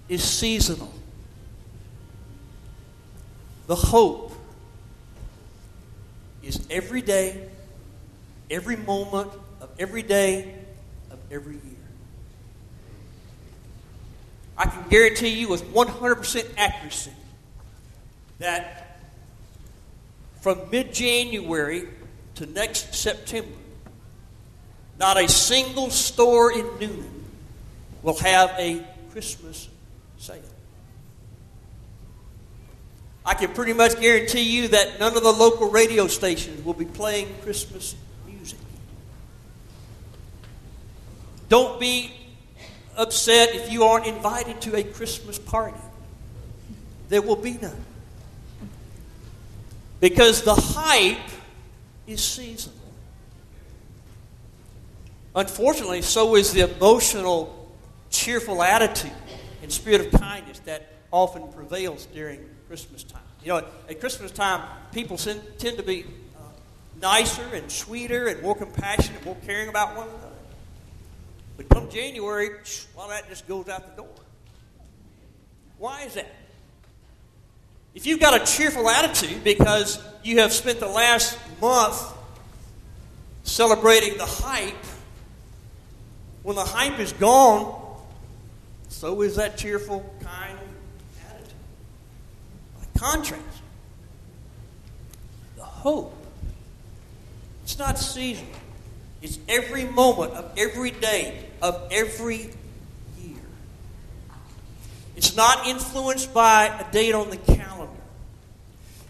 is 0.08 0.24
seasonal, 0.24 0.94
the 3.66 3.76
hope 3.76 4.32
is 6.44 6.66
every 6.70 7.02
day, 7.02 7.50
every 8.52 8.76
moment 8.78 9.32
of 9.60 9.70
every 9.80 10.04
day 10.04 10.54
every 11.32 11.54
year. 11.54 11.62
I 14.58 14.66
can 14.66 14.88
guarantee 14.90 15.30
you 15.30 15.50
with 15.50 15.64
100% 15.74 16.46
accuracy 16.58 17.12
that 18.40 19.00
from 20.42 20.70
mid 20.72 20.94
January 20.94 21.88
to 22.36 22.46
next 22.48 22.96
September, 22.96 23.50
not 25.00 25.22
a 25.22 25.28
single 25.28 25.90
store 25.90 26.52
in 26.52 26.66
Newnan 26.66 27.24
will 28.02 28.18
have 28.20 28.52
a 28.58 28.84
Christmas 29.12 29.68
sale. 30.18 30.42
I 33.26 33.34
can 33.34 33.54
pretty 33.54 33.74
much 33.74 34.00
guarantee 34.00 34.42
you 34.42 34.70
that 34.70 35.00
none 35.00 35.18
of 35.18 35.24
the 35.24 35.32
local 35.32 35.70
radio 35.70 36.08
stations 36.08 36.64
will 36.64 36.74
be 36.74 36.86
playing 36.86 37.28
Christmas 37.42 37.96
Don't 41.50 41.80
be 41.80 42.12
upset 42.96 43.56
if 43.56 43.72
you 43.72 43.84
aren't 43.84 44.06
invited 44.06 44.60
to 44.62 44.76
a 44.76 44.84
Christmas 44.84 45.40
party. 45.40 45.78
There 47.10 47.22
will 47.22 47.36
be 47.36 47.54
none. 47.54 47.86
Because 50.00 50.44
the 50.44 50.56
hype 50.56 51.30
is 52.06 52.24
seasonal. 52.24 52.78
Unfortunately, 55.36 56.02
so 56.02 56.36
is 56.36 56.52
the 56.52 56.62
emotional, 56.76 57.72
cheerful 58.10 58.64
attitude 58.64 59.12
and 59.62 59.72
spirit 59.72 60.14
of 60.14 60.20
kindness 60.20 60.60
that 60.60 60.92
often 61.12 61.48
prevails 61.52 62.08
during 62.08 62.44
Christmas 62.68 63.04
time. 63.04 63.22
You 63.44 63.50
know, 63.50 63.64
at 63.90 64.00
Christmas 64.00 64.32
time, 64.32 64.62
people 64.92 65.16
tend 65.16 65.78
to 65.78 65.84
be 65.84 66.04
uh, 66.36 66.42
nicer 67.02 67.48
and 67.54 67.72
sweeter 67.72 68.28
and 68.28 68.42
more 68.42 68.56
compassionate, 68.56 69.24
more 69.24 69.38
caring 69.46 69.70
about 69.70 69.96
one 69.96 70.08
another. 70.10 70.27
But 71.58 71.70
come 71.70 71.90
January, 71.90 72.52
well, 72.96 73.10
that 73.10 73.28
just 73.28 73.48
goes 73.48 73.68
out 73.68 73.96
the 73.96 74.04
door. 74.04 74.14
Why 75.80 76.04
is 76.04 76.14
that? 76.14 76.32
If 77.96 78.06
you've 78.06 78.20
got 78.20 78.40
a 78.40 78.46
cheerful 78.46 78.88
attitude 78.88 79.44
because 79.44 80.00
you 80.24 80.40
have 80.40 80.54
spent 80.54 80.80
the 80.80 80.88
last 80.88 81.38
month 81.60 82.00
celebrating 83.44 84.18
the 84.18 84.26
hype, 84.26 84.76
when 86.44 86.56
the 86.56 86.64
hype 86.64 87.00
is 87.00 87.12
gone, 87.14 87.84
so 88.90 89.22
is 89.24 89.36
that 89.38 89.58
cheerful, 89.58 90.14
kind 90.22 90.58
attitude. 91.28 91.54
By 92.78 93.00
contrast, 93.00 93.44
the 95.56 95.64
hope, 95.64 96.16
it's 97.64 97.80
not 97.80 97.98
seasonal. 97.98 98.52
It's 99.22 99.40
every 99.48 99.86
moment 99.86 100.34
of 100.34 100.52
every 100.58 100.92
day 100.92 101.44
of 101.62 101.88
every 101.92 102.50
year. 103.22 103.42
It's 105.16 105.36
not 105.36 105.68
influenced 105.68 106.34
by 106.34 106.66
a 106.66 106.92
date 106.92 107.16
on 107.16 107.30
the 107.30 107.38
calendar. 107.38 107.92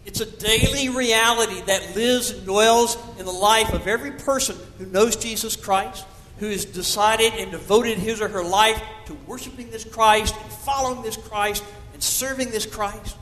It's 0.06 0.22
a 0.22 0.26
daily 0.26 0.88
reality 0.88 1.60
that 1.66 1.96
lives 1.96 2.32
and 2.32 2.46
dwells 2.46 2.98
in 3.20 3.26
the 3.26 3.32
life 3.32 3.74
of 3.74 3.88
every 3.88 4.12
person 4.12 4.56
who 4.78 4.86
knows 4.86 5.18
Jesus 5.18 5.58
Christ, 5.58 6.06
who 6.40 6.50
has 6.50 6.64
decided 6.64 7.34
and 7.34 7.52
devoted 7.52 7.98
his 7.98 8.22
or 8.22 8.30
her 8.30 8.44
life 8.44 8.82
to 9.08 9.14
worshiping 9.28 9.70
this 9.70 9.84
Christ 9.84 10.34
and 10.42 10.52
following 10.52 11.02
this 11.02 11.18
Christ 11.18 11.62
and 11.92 12.02
serving 12.02 12.52
this 12.52 12.66
Christ. 12.66 13.18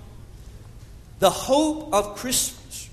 The 1.18 1.32
hope 1.32 1.92
of 1.92 2.18
Christmas, 2.18 2.88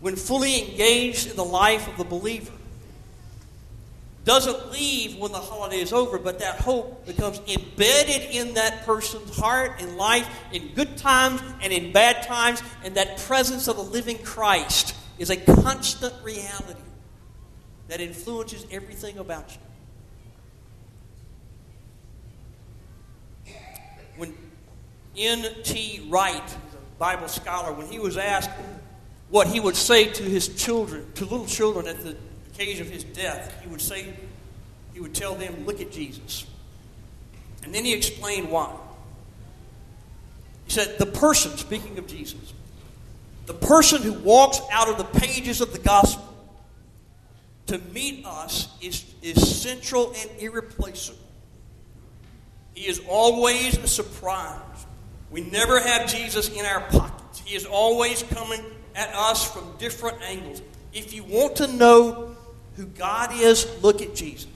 when 0.00 0.16
fully 0.16 0.70
engaged 0.70 1.30
in 1.30 1.36
the 1.36 1.44
life 1.44 1.86
of 1.86 1.98
the 1.98 2.04
believer, 2.04 2.50
doesn't 4.24 4.70
leave 4.70 5.16
when 5.16 5.32
the 5.32 5.38
holiday 5.38 5.80
is 5.80 5.92
over, 5.92 6.18
but 6.18 6.38
that 6.38 6.60
hope 6.60 7.04
becomes 7.06 7.40
embedded 7.48 8.30
in 8.30 8.54
that 8.54 8.86
person's 8.86 9.36
heart 9.36 9.80
and 9.80 9.96
life 9.96 10.28
in 10.52 10.68
good 10.74 10.96
times 10.96 11.42
and 11.60 11.72
in 11.72 11.92
bad 11.92 12.22
times, 12.22 12.62
and 12.84 12.94
that 12.94 13.18
presence 13.18 13.66
of 13.66 13.76
the 13.76 13.82
living 13.82 14.18
Christ 14.18 14.94
is 15.18 15.30
a 15.30 15.36
constant 15.36 16.14
reality 16.22 16.80
that 17.88 18.00
influences 18.00 18.64
everything 18.70 19.18
about 19.18 19.58
you. 23.46 23.54
When 24.16 24.34
N.T. 25.16 26.06
Wright, 26.08 26.56
a 26.72 26.98
Bible 26.98 27.28
scholar, 27.28 27.72
when 27.72 27.88
he 27.88 27.98
was 27.98 28.16
asked 28.16 28.50
what 29.30 29.48
he 29.48 29.58
would 29.58 29.76
say 29.76 30.06
to 30.12 30.22
his 30.22 30.48
children, 30.48 31.10
to 31.14 31.24
little 31.24 31.46
children 31.46 31.88
at 31.88 32.02
the 32.04 32.16
occasion 32.54 32.86
of 32.86 32.92
his 32.92 33.04
death, 33.04 33.58
he 33.62 33.68
would 33.68 33.80
say, 33.80 34.12
he 34.92 35.00
would 35.00 35.14
tell 35.14 35.34
them, 35.34 35.64
Look 35.66 35.80
at 35.80 35.90
Jesus. 35.90 36.46
And 37.62 37.74
then 37.74 37.84
he 37.84 37.94
explained 37.94 38.50
why. 38.50 38.74
He 40.64 40.70
said, 40.70 40.98
The 40.98 41.06
person, 41.06 41.56
speaking 41.56 41.98
of 41.98 42.06
Jesus, 42.06 42.52
the 43.46 43.54
person 43.54 44.02
who 44.02 44.12
walks 44.12 44.60
out 44.70 44.88
of 44.88 44.98
the 44.98 45.20
pages 45.20 45.60
of 45.60 45.72
the 45.72 45.78
gospel 45.78 46.28
to 47.66 47.78
meet 47.92 48.24
us 48.26 48.68
is, 48.80 49.04
is 49.22 49.60
central 49.60 50.12
and 50.16 50.30
irreplaceable. 50.38 51.18
He 52.74 52.88
is 52.88 53.00
always 53.08 53.76
a 53.78 53.86
surprise. 53.86 54.60
We 55.30 55.42
never 55.42 55.80
have 55.80 56.08
Jesus 56.08 56.48
in 56.48 56.64
our 56.64 56.80
pockets. 56.80 57.40
He 57.40 57.54
is 57.54 57.64
always 57.64 58.22
coming 58.24 58.60
at 58.94 59.14
us 59.14 59.50
from 59.50 59.76
different 59.78 60.20
angles. 60.22 60.62
If 60.92 61.14
you 61.14 61.24
want 61.24 61.56
to 61.56 61.66
know 61.66 62.36
who 62.76 62.86
God 62.86 63.30
is, 63.34 63.66
look 63.82 64.02
at 64.02 64.14
Jesus. 64.14 64.50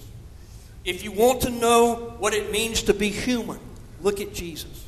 If 0.85 1.03
you 1.05 1.13
want 1.13 1.43
to 1.43 1.51
know 1.51 2.15
what 2.19 2.33
it 2.33 2.51
means 2.51 2.83
to 2.85 2.95
be 2.95 3.09
human, 3.09 3.59
look 4.01 4.21
at 4.21 4.33
Jesus. 4.33 4.85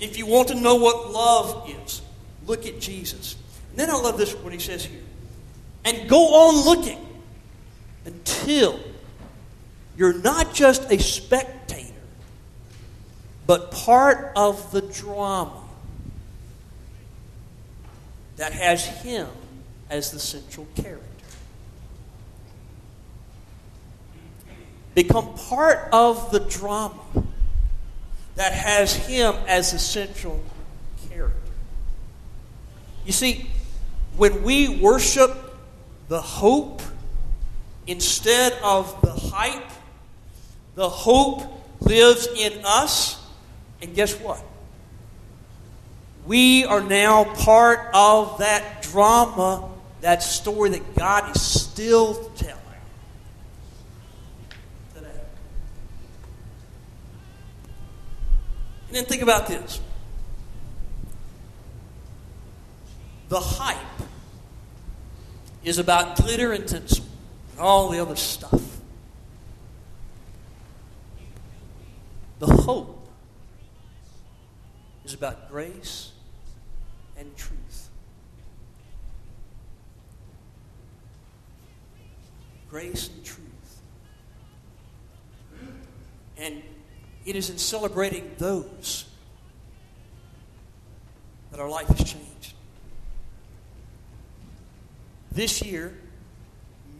If 0.00 0.18
you 0.18 0.26
want 0.26 0.48
to 0.48 0.54
know 0.54 0.76
what 0.76 1.12
love 1.12 1.70
is, 1.84 2.02
look 2.46 2.66
at 2.66 2.80
Jesus. 2.80 3.36
And 3.70 3.78
then 3.78 3.90
I 3.90 3.94
love 3.94 4.16
this 4.18 4.34
what 4.34 4.52
he 4.52 4.58
says 4.58 4.84
here. 4.84 5.00
And 5.84 6.08
go 6.08 6.48
on 6.48 6.64
looking 6.64 7.06
until 8.04 8.80
you're 9.96 10.18
not 10.18 10.54
just 10.54 10.90
a 10.90 10.98
spectator, 10.98 11.92
but 13.46 13.70
part 13.70 14.32
of 14.34 14.72
the 14.72 14.82
drama 14.82 15.62
that 18.36 18.52
has 18.52 18.84
him 18.84 19.28
as 19.88 20.10
the 20.10 20.18
central 20.18 20.66
character. 20.74 21.05
Become 24.96 25.34
part 25.34 25.90
of 25.92 26.30
the 26.30 26.40
drama 26.40 26.98
that 28.36 28.54
has 28.54 28.96
him 28.96 29.34
as 29.46 29.72
the 29.72 29.78
central 29.78 30.42
character. 31.10 31.52
You 33.04 33.12
see, 33.12 33.46
when 34.16 34.42
we 34.42 34.80
worship 34.80 35.36
the 36.08 36.22
hope 36.22 36.80
instead 37.86 38.54
of 38.64 38.98
the 39.02 39.12
hype, 39.12 39.70
the 40.76 40.88
hope 40.88 41.42
lives 41.80 42.26
in 42.34 42.54
us. 42.64 43.22
And 43.82 43.94
guess 43.94 44.18
what? 44.18 44.42
We 46.26 46.64
are 46.64 46.80
now 46.80 47.24
part 47.24 47.90
of 47.92 48.38
that 48.38 48.80
drama, 48.80 49.68
that 50.00 50.22
story 50.22 50.70
that 50.70 50.96
God 50.96 51.36
is 51.36 51.42
still 51.42 52.30
telling 52.30 52.65
then 58.96 59.04
think 59.04 59.22
about 59.22 59.46
this 59.46 59.80
the 63.28 63.40
hype 63.40 63.76
is 65.64 65.78
about 65.78 66.16
glitter 66.16 66.52
and 66.52 66.66
tinsel 66.66 67.04
and 67.50 67.60
all 67.60 67.88
the 67.88 67.98
other 67.98 68.14
stuff. 68.14 68.62
The 72.38 72.46
hope 72.46 73.08
is 75.04 75.12
about 75.12 75.50
grace 75.50 76.12
and 77.18 77.36
truth. 77.36 77.88
Grace 82.70 83.08
and 83.08 83.24
truth. 83.24 83.80
And 86.36 86.62
it 87.26 87.34
is 87.34 87.50
in 87.50 87.58
celebrating 87.58 88.30
those 88.38 89.04
that 91.50 91.60
our 91.60 91.68
life 91.68 91.88
has 91.88 91.98
changed. 91.98 92.54
This 95.32 95.60
year, 95.62 95.92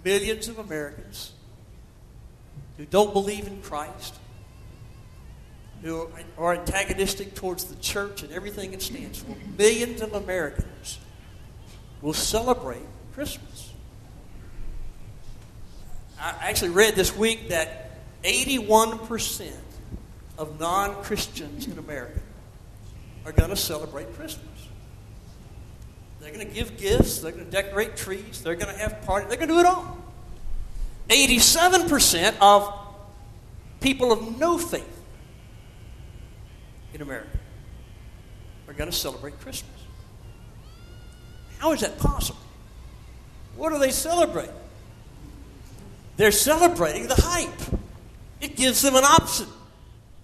millions 0.05 0.49
of 0.49 0.59
Americans 0.59 1.33
who 2.77 2.85
don't 2.85 3.12
believe 3.12 3.47
in 3.47 3.62
Christ, 3.62 4.15
who 5.83 6.11
are 6.37 6.55
antagonistic 6.55 7.35
towards 7.35 7.65
the 7.65 7.77
church 7.77 8.23
and 8.23 8.33
everything 8.33 8.73
it 8.73 8.83
stands 8.83 9.21
for, 9.21 9.37
millions 9.57 10.03
of 10.03 10.12
Americans 10.12 10.99
will 12.03 12.12
celebrate 12.12 12.83
Christmas. 13.15 13.73
I 16.21 16.49
actually 16.49 16.71
read 16.71 16.95
this 16.97 17.17
week 17.17 17.51
that 17.51 17.91
81% 18.25 19.53
of 20.38 20.61
non 20.61 21.03
Christians 21.03 21.66
in 21.66 21.79
America 21.79 22.20
are 23.25 23.33
going 23.33 23.51
to 23.51 23.57
celebrate 23.57 24.14
Christmas. 24.14 24.46
They're 26.20 26.33
going 26.33 26.46
to 26.46 26.53
give 26.53 26.77
gifts. 26.77 27.20
They're 27.20 27.33
going 27.33 27.44
to 27.44 27.51
decorate 27.51 27.96
trees. 27.96 28.42
They're 28.42 28.57
going 28.57 28.75
to 28.75 28.81
have 28.81 29.03
parties. 29.03 29.29
They're 29.29 29.38
going 29.38 29.49
to 29.49 29.55
do 29.55 29.61
it 29.61 29.66
all. 29.66 29.99
87% 31.09 32.37
of 32.40 32.72
people 33.81 34.12
of 34.12 34.38
no 34.38 34.59
faith 34.59 34.85
in 36.94 37.03
America 37.03 37.38
are 38.66 38.75
going 38.75 38.90
to 38.90 38.96
celebrate 38.96 39.38
Christmas. 39.40 39.70
How 41.59 41.72
is 41.72 41.81
that 41.81 41.99
possible? 41.99 42.40
What 43.57 43.72
are 43.72 43.79
they 43.79 43.90
celebrating? 43.90 44.55
They're 46.16 46.33
celebrating 46.33 47.09
the 47.09 47.14
hype. 47.14 47.81
It 48.40 48.57
gives 48.57 48.83
them 48.83 48.96
an 48.96 49.05
option, 49.05 49.46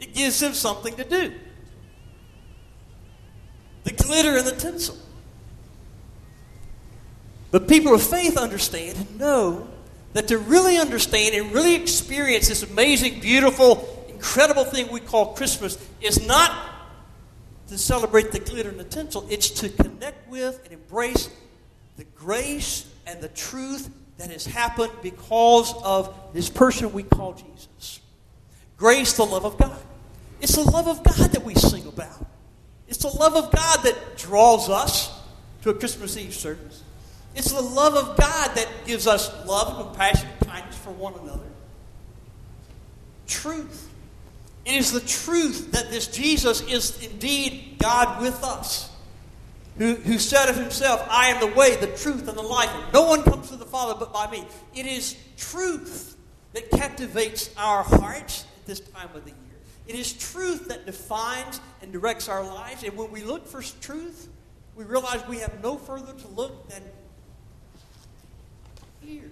it 0.03 0.15
gives 0.15 0.41
them 0.41 0.53
something 0.53 0.95
to 0.97 1.05
do. 1.05 1.33
The 3.85 3.93
glitter 3.93 4.37
and 4.37 4.47
the 4.47 4.57
tinsel. 4.57 4.97
But 7.53 7.69
people 7.69 7.95
of 7.95 8.03
faith 8.03 8.37
understand 8.37 8.97
and 8.99 9.19
know 9.19 9.69
that 10.15 10.29
to 10.29 10.39
really 10.39 10.77
understand 10.79 11.35
and 11.35 11.53
really 11.53 11.75
experience 11.75 12.49
this 12.49 12.63
amazing, 12.63 13.21
beautiful, 13.21 14.07
incredible 14.09 14.65
thing 14.65 14.91
we 14.91 15.01
call 15.01 15.35
Christmas 15.35 15.79
is 16.01 16.27
not 16.27 16.71
to 17.69 17.79
celebrate 17.79 18.33
the 18.33 18.39
glitter 18.39 18.71
and 18.71 18.81
the 18.81 18.85
tinsel, 18.85 19.27
it's 19.31 19.51
to 19.51 19.69
connect 19.69 20.29
with 20.29 20.61
and 20.65 20.73
embrace 20.73 21.31
the 21.97 22.05
grace 22.05 22.87
and 23.07 23.21
the 23.21 23.29
truth 23.29 23.89
that 24.19 24.31
has 24.31 24.47
happened 24.47 24.93
because 25.03 25.75
of 25.83 26.15
this 26.33 26.51
person 26.51 26.93
we 26.93 27.03
call 27.03 27.35
Jesus. 27.35 28.01
Grace, 28.77 29.13
the 29.15 29.25
love 29.25 29.45
of 29.45 29.57
God. 29.59 29.79
It's 30.43 30.57
the 30.57 30.69
love 30.69 30.89
of 30.89 31.05
God 31.05 31.31
that 31.31 31.45
we 31.45 31.55
sing 31.55 31.87
about. 31.87 32.27
It's 32.89 32.99
the 32.99 33.09
love 33.09 33.37
of 33.37 33.53
God 33.53 33.85
that 33.85 34.17
draws 34.17 34.69
us 34.69 35.19
to 35.63 35.71
a 35.71 35.75
Christmas 35.75 36.17
Eve 36.17 36.35
service. 36.35 36.83
It's 37.37 37.53
the 37.53 37.63
love 37.63 37.95
of 37.95 38.17
God 38.17 38.57
that 38.57 38.69
gives 38.85 39.07
us 39.07 39.31
love 39.47 39.69
and 39.79 39.87
compassion 39.87 40.29
and 40.29 40.49
kindness 40.51 40.77
for 40.77 40.91
one 40.91 41.15
another. 41.15 41.47
truth. 43.27 43.89
It 44.65 44.75
is 44.75 44.93
the 44.93 45.01
truth 45.01 45.73
that 45.73 45.91
this 45.91 46.09
Jesus 46.09 46.61
is 46.63 47.03
indeed 47.03 47.77
God 47.79 48.21
with 48.21 48.43
us, 48.45 48.91
who, 49.79 49.95
who 49.95 50.19
said 50.19 50.49
of 50.49 50.57
himself, 50.57 51.07
I 51.09 51.29
am 51.29 51.41
the 51.41 51.55
way, 51.57 51.77
the 51.77 51.87
truth, 51.87 52.29
and 52.29 52.37
the 52.37 52.43
life, 52.43 52.71
no 52.93 53.07
one 53.07 53.23
comes 53.23 53.49
to 53.51 53.57
the 53.57 53.65
Father 53.65 53.95
but 53.99 54.13
by 54.13 54.31
me. 54.31 54.45
It 54.75 54.87
is 54.87 55.17
truth 55.37 56.17
that 56.53 56.71
captivates 56.71 57.51
our 57.57 57.83
hearts 57.83 58.45
at 58.61 58.67
this 58.67 58.81
time 58.81 59.09
of 59.15 59.25
the 59.25 59.31
year. 59.31 59.52
It 59.87 59.97
is 59.97 60.13
truth 60.13 60.69
that 60.69 60.87
defines 60.87 61.61
and 61.81 61.93
directs 61.93 62.29
our 62.29 62.45
lives. 62.45 62.85
And 62.85 62.97
when 62.97 63.11
we 63.11 63.23
look 63.23 63.47
for 63.47 63.63
truth, 63.81 64.29
we 64.77 64.85
realize 64.85 65.27
we 65.29 65.39
have 65.39 65.63
no 65.63 65.77
further 65.77 66.13
to 66.13 66.29
look 66.29 66.69
than 66.69 66.83
here 69.01 69.31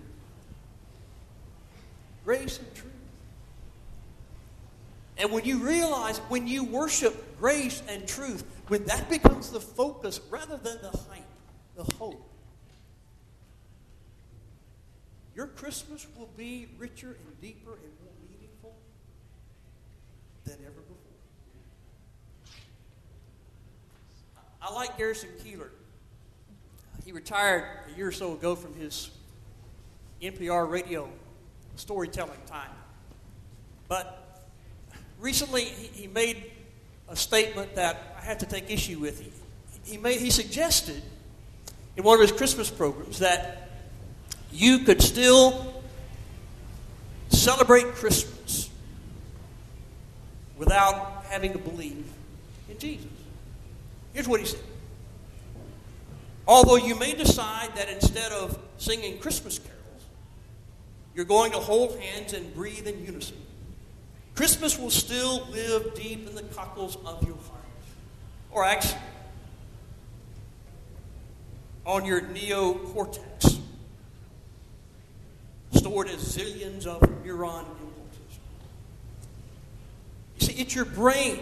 grace 2.24 2.58
and 2.58 2.74
truth. 2.74 2.92
And 5.18 5.32
when 5.32 5.44
you 5.44 5.58
realize, 5.58 6.18
when 6.28 6.46
you 6.46 6.64
worship 6.64 7.38
grace 7.38 7.82
and 7.88 8.06
truth, 8.06 8.44
when 8.68 8.84
that 8.84 9.08
becomes 9.10 9.50
the 9.50 9.60
focus 9.60 10.20
rather 10.30 10.56
than 10.56 10.80
the 10.80 10.90
hype, 10.90 11.24
the 11.76 11.84
hope, 11.94 12.24
your 15.34 15.46
Christmas 15.46 16.06
will 16.16 16.30
be 16.36 16.68
richer 16.78 17.16
and 17.26 17.40
deeper 17.40 17.72
and 17.72 17.92
more 18.02 18.09
than 20.50 20.66
ever 20.66 20.80
before. 20.80 20.96
I 24.60 24.74
like 24.74 24.98
Garrison 24.98 25.28
Keillor. 25.44 25.66
Uh, 25.66 27.02
he 27.04 27.12
retired 27.12 27.64
a 27.92 27.96
year 27.96 28.08
or 28.08 28.12
so 28.12 28.32
ago 28.32 28.56
from 28.56 28.74
his 28.74 29.10
NPR 30.20 30.68
radio 30.68 31.08
storytelling 31.76 32.40
time. 32.46 32.70
But 33.86 34.44
recently 35.20 35.64
he, 35.64 36.08
made 36.08 36.50
a 37.08 37.14
statement 37.14 37.76
that 37.76 38.16
I 38.20 38.24
had 38.24 38.40
to 38.40 38.46
take 38.46 38.70
issue 38.70 38.98
with. 38.98 39.20
He, 39.84 39.98
made, 39.98 40.20
he 40.20 40.30
suggested 40.30 41.00
in 41.96 42.02
one 42.02 42.16
of 42.16 42.22
his 42.22 42.32
Christmas 42.32 42.68
programs 42.70 43.20
that 43.20 43.70
you 44.50 44.80
could 44.80 45.00
still 45.00 45.82
celebrate 47.28 47.86
Christmas 47.94 48.39
without 50.60 51.24
having 51.30 51.54
to 51.54 51.58
believe 51.58 52.04
in 52.68 52.78
Jesus. 52.78 53.06
Here's 54.12 54.28
what 54.28 54.40
he 54.40 54.46
said. 54.46 54.60
Although 56.46 56.76
you 56.76 56.94
may 56.94 57.14
decide 57.14 57.74
that 57.76 57.88
instead 57.88 58.30
of 58.30 58.58
singing 58.76 59.18
Christmas 59.18 59.58
carols, 59.58 60.04
you're 61.14 61.24
going 61.24 61.52
to 61.52 61.58
hold 61.58 61.98
hands 61.98 62.34
and 62.34 62.54
breathe 62.54 62.86
in 62.86 63.02
unison. 63.04 63.38
Christmas 64.34 64.78
will 64.78 64.90
still 64.90 65.46
live 65.50 65.94
deep 65.94 66.28
in 66.28 66.34
the 66.34 66.42
cockles 66.42 66.96
of 67.06 67.26
your 67.26 67.36
heart. 67.36 67.64
Or 68.50 68.64
actually, 68.64 69.00
on 71.86 72.04
your 72.04 72.20
neocortex, 72.20 73.60
stored 75.72 76.08
as 76.08 76.36
zillions 76.36 76.84
of 76.84 77.00
neuron 77.24 77.64
see, 80.40 80.54
it's 80.54 80.74
your 80.74 80.84
brain 80.84 81.40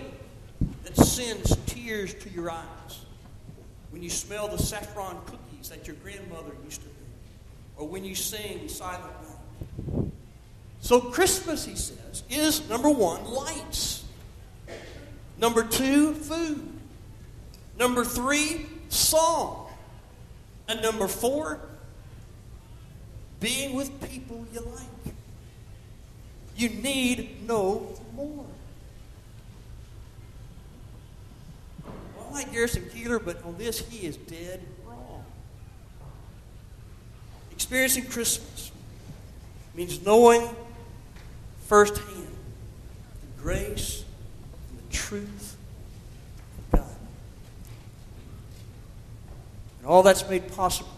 that 0.84 0.96
sends 0.96 1.56
tears 1.66 2.14
to 2.14 2.30
your 2.30 2.50
eyes 2.50 3.04
when 3.90 4.02
you 4.02 4.10
smell 4.10 4.48
the 4.48 4.58
saffron 4.58 5.16
cookies 5.26 5.70
that 5.70 5.86
your 5.86 5.96
grandmother 5.96 6.52
used 6.64 6.82
to 6.82 6.86
make, 6.88 6.96
or 7.76 7.88
when 7.88 8.04
you 8.04 8.14
sing 8.14 8.68
Silent 8.68 9.04
Night. 9.04 10.12
So, 10.80 11.00
Christmas, 11.00 11.64
he 11.64 11.74
says, 11.74 12.22
is 12.30 12.68
number 12.68 12.90
one, 12.90 13.24
lights. 13.24 14.04
Number 15.38 15.62
two, 15.62 16.14
food. 16.14 16.68
Number 17.78 18.04
three, 18.04 18.66
song. 18.88 19.70
And 20.68 20.82
number 20.82 21.08
four, 21.08 21.60
being 23.40 23.74
with 23.74 24.10
people 24.10 24.46
you 24.52 24.60
like. 24.60 25.14
You 26.56 26.68
need 26.68 27.46
no 27.46 27.94
more. 28.16 28.44
Well, 32.16 32.17
I 32.28 32.32
like 32.32 32.52
Garrison 32.52 32.82
Keillor, 32.84 33.24
but 33.24 33.42
on 33.44 33.56
this, 33.56 33.80
he 33.88 34.06
is 34.06 34.16
dead 34.16 34.60
wrong. 34.84 35.24
Experiencing 37.52 38.06
Christmas 38.06 38.70
means 39.74 40.04
knowing 40.04 40.48
firsthand 41.66 42.26
the 43.36 43.42
grace 43.42 44.04
and 44.70 44.78
the 44.78 44.92
truth 44.94 45.56
of 46.58 46.78
God. 46.80 46.96
And 49.78 49.86
all 49.86 50.02
that's 50.02 50.28
made 50.28 50.52
possible 50.52 50.90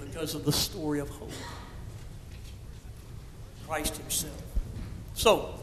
because 0.00 0.34
of 0.34 0.44
the 0.44 0.52
story 0.52 0.98
of 0.98 1.08
hope 1.08 1.30
Christ 3.66 3.96
Himself. 3.96 4.42
So, 5.14 5.54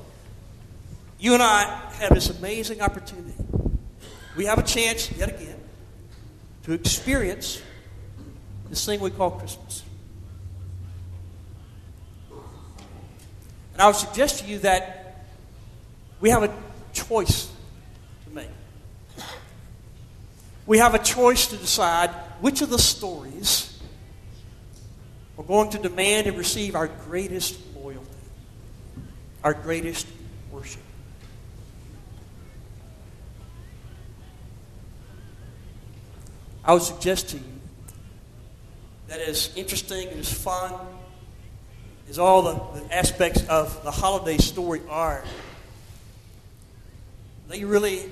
you 1.20 1.34
and 1.34 1.44
I 1.44 1.64
have 2.00 2.14
this 2.14 2.30
amazing 2.30 2.82
opportunity. 2.82 3.34
We 4.38 4.46
have 4.46 4.60
a 4.60 4.64
chance, 4.64 5.12
yet 5.14 5.30
again, 5.30 5.60
to 6.64 6.74
experience 6.74 7.60
this 8.70 8.86
thing 8.86 9.00
we 9.00 9.10
call 9.10 9.32
Christmas. 9.32 9.84
And 13.74 13.82
I 13.82 13.88
would 13.88 13.96
suggest 13.96 14.44
to 14.44 14.46
you 14.46 14.60
that 14.60 15.26
we 16.20 16.30
have 16.30 16.44
a 16.44 16.54
choice 16.94 17.52
to 18.26 18.30
make. 18.36 18.50
We 20.68 20.78
have 20.78 20.94
a 20.94 21.00
choice 21.00 21.48
to 21.48 21.58
decide 21.58 22.12
which 22.40 22.62
of 22.62 22.70
the 22.70 22.80
stories 22.80 23.80
are 25.40 25.44
going 25.44 25.72
to 25.72 25.80
demand 25.80 26.28
and 26.28 26.38
receive 26.38 26.76
our 26.76 26.88
greatest 26.88 27.58
loyalty, 27.76 28.08
our 29.44 29.56
greatest 29.56 30.06
I 36.68 36.74
would 36.74 36.84
suggest 36.84 37.30
to 37.30 37.38
you 37.38 37.44
that 39.08 39.22
as 39.22 39.56
interesting 39.56 40.10
and 40.10 40.20
as 40.20 40.32
fun 40.32 40.74
as 42.10 42.20
all 42.20 42.42
the, 42.42 42.82
the 42.82 42.94
aspects 42.94 43.48
of 43.48 43.84
the 43.84 43.92
holiday 43.92 44.38
story 44.38 44.82
are. 44.90 45.24
They 47.48 47.64
really 47.64 48.12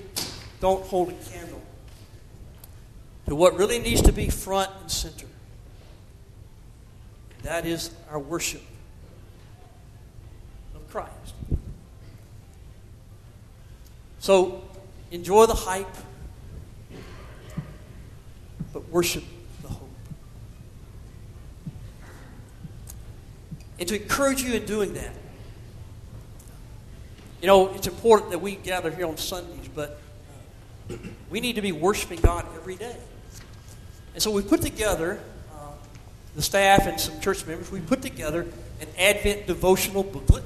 don't 0.62 0.86
hold 0.86 1.10
a 1.10 1.14
candle 1.30 1.62
to 3.28 3.36
what 3.36 3.58
really 3.58 3.80
needs 3.80 4.02
to 4.04 4.14
be 4.14 4.30
front 4.30 4.72
and 4.82 4.90
center. 4.90 5.28
That 7.44 7.66
is 7.66 7.92
our 8.10 8.20
worship 8.20 8.64
of 10.74 10.90
Christ. 10.90 11.12
So 14.20 14.64
enjoy 15.12 15.46
the 15.46 15.54
hype, 15.54 15.96
but 18.76 18.90
worship 18.90 19.24
the 19.62 19.70
hope. 19.70 19.90
and 23.80 23.88
to 23.88 23.96
encourage 23.96 24.44
you 24.44 24.54
in 24.54 24.66
doing 24.66 24.94
that. 24.96 25.14
You 27.40 27.48
know, 27.48 27.74
it's 27.74 27.88
important 27.88 28.32
that 28.32 28.40
we 28.40 28.56
gather 28.56 28.92
here 28.92 29.08
on 29.08 29.16
Sundays, 29.16 29.70
but 29.74 30.02
uh, 30.92 30.96
we 31.30 31.40
need 31.40 31.56
to 31.56 31.62
be 31.62 31.72
worshiping 31.72 32.20
God 32.20 32.46
every 32.54 32.76
day. 32.76 32.98
And 34.14 34.22
so 34.22 34.30
we 34.30 34.42
put 34.42 34.62
together, 34.62 35.22
uh, 35.54 35.72
the 36.36 36.42
staff 36.42 36.86
and 36.86 37.00
some 37.00 37.22
church 37.22 37.48
members, 37.48 37.72
we 37.72 37.80
put 37.80 38.02
together 38.02 38.42
an 38.82 38.88
Advent 39.00 39.48
devotional 39.48 40.04
booklet 40.04 40.44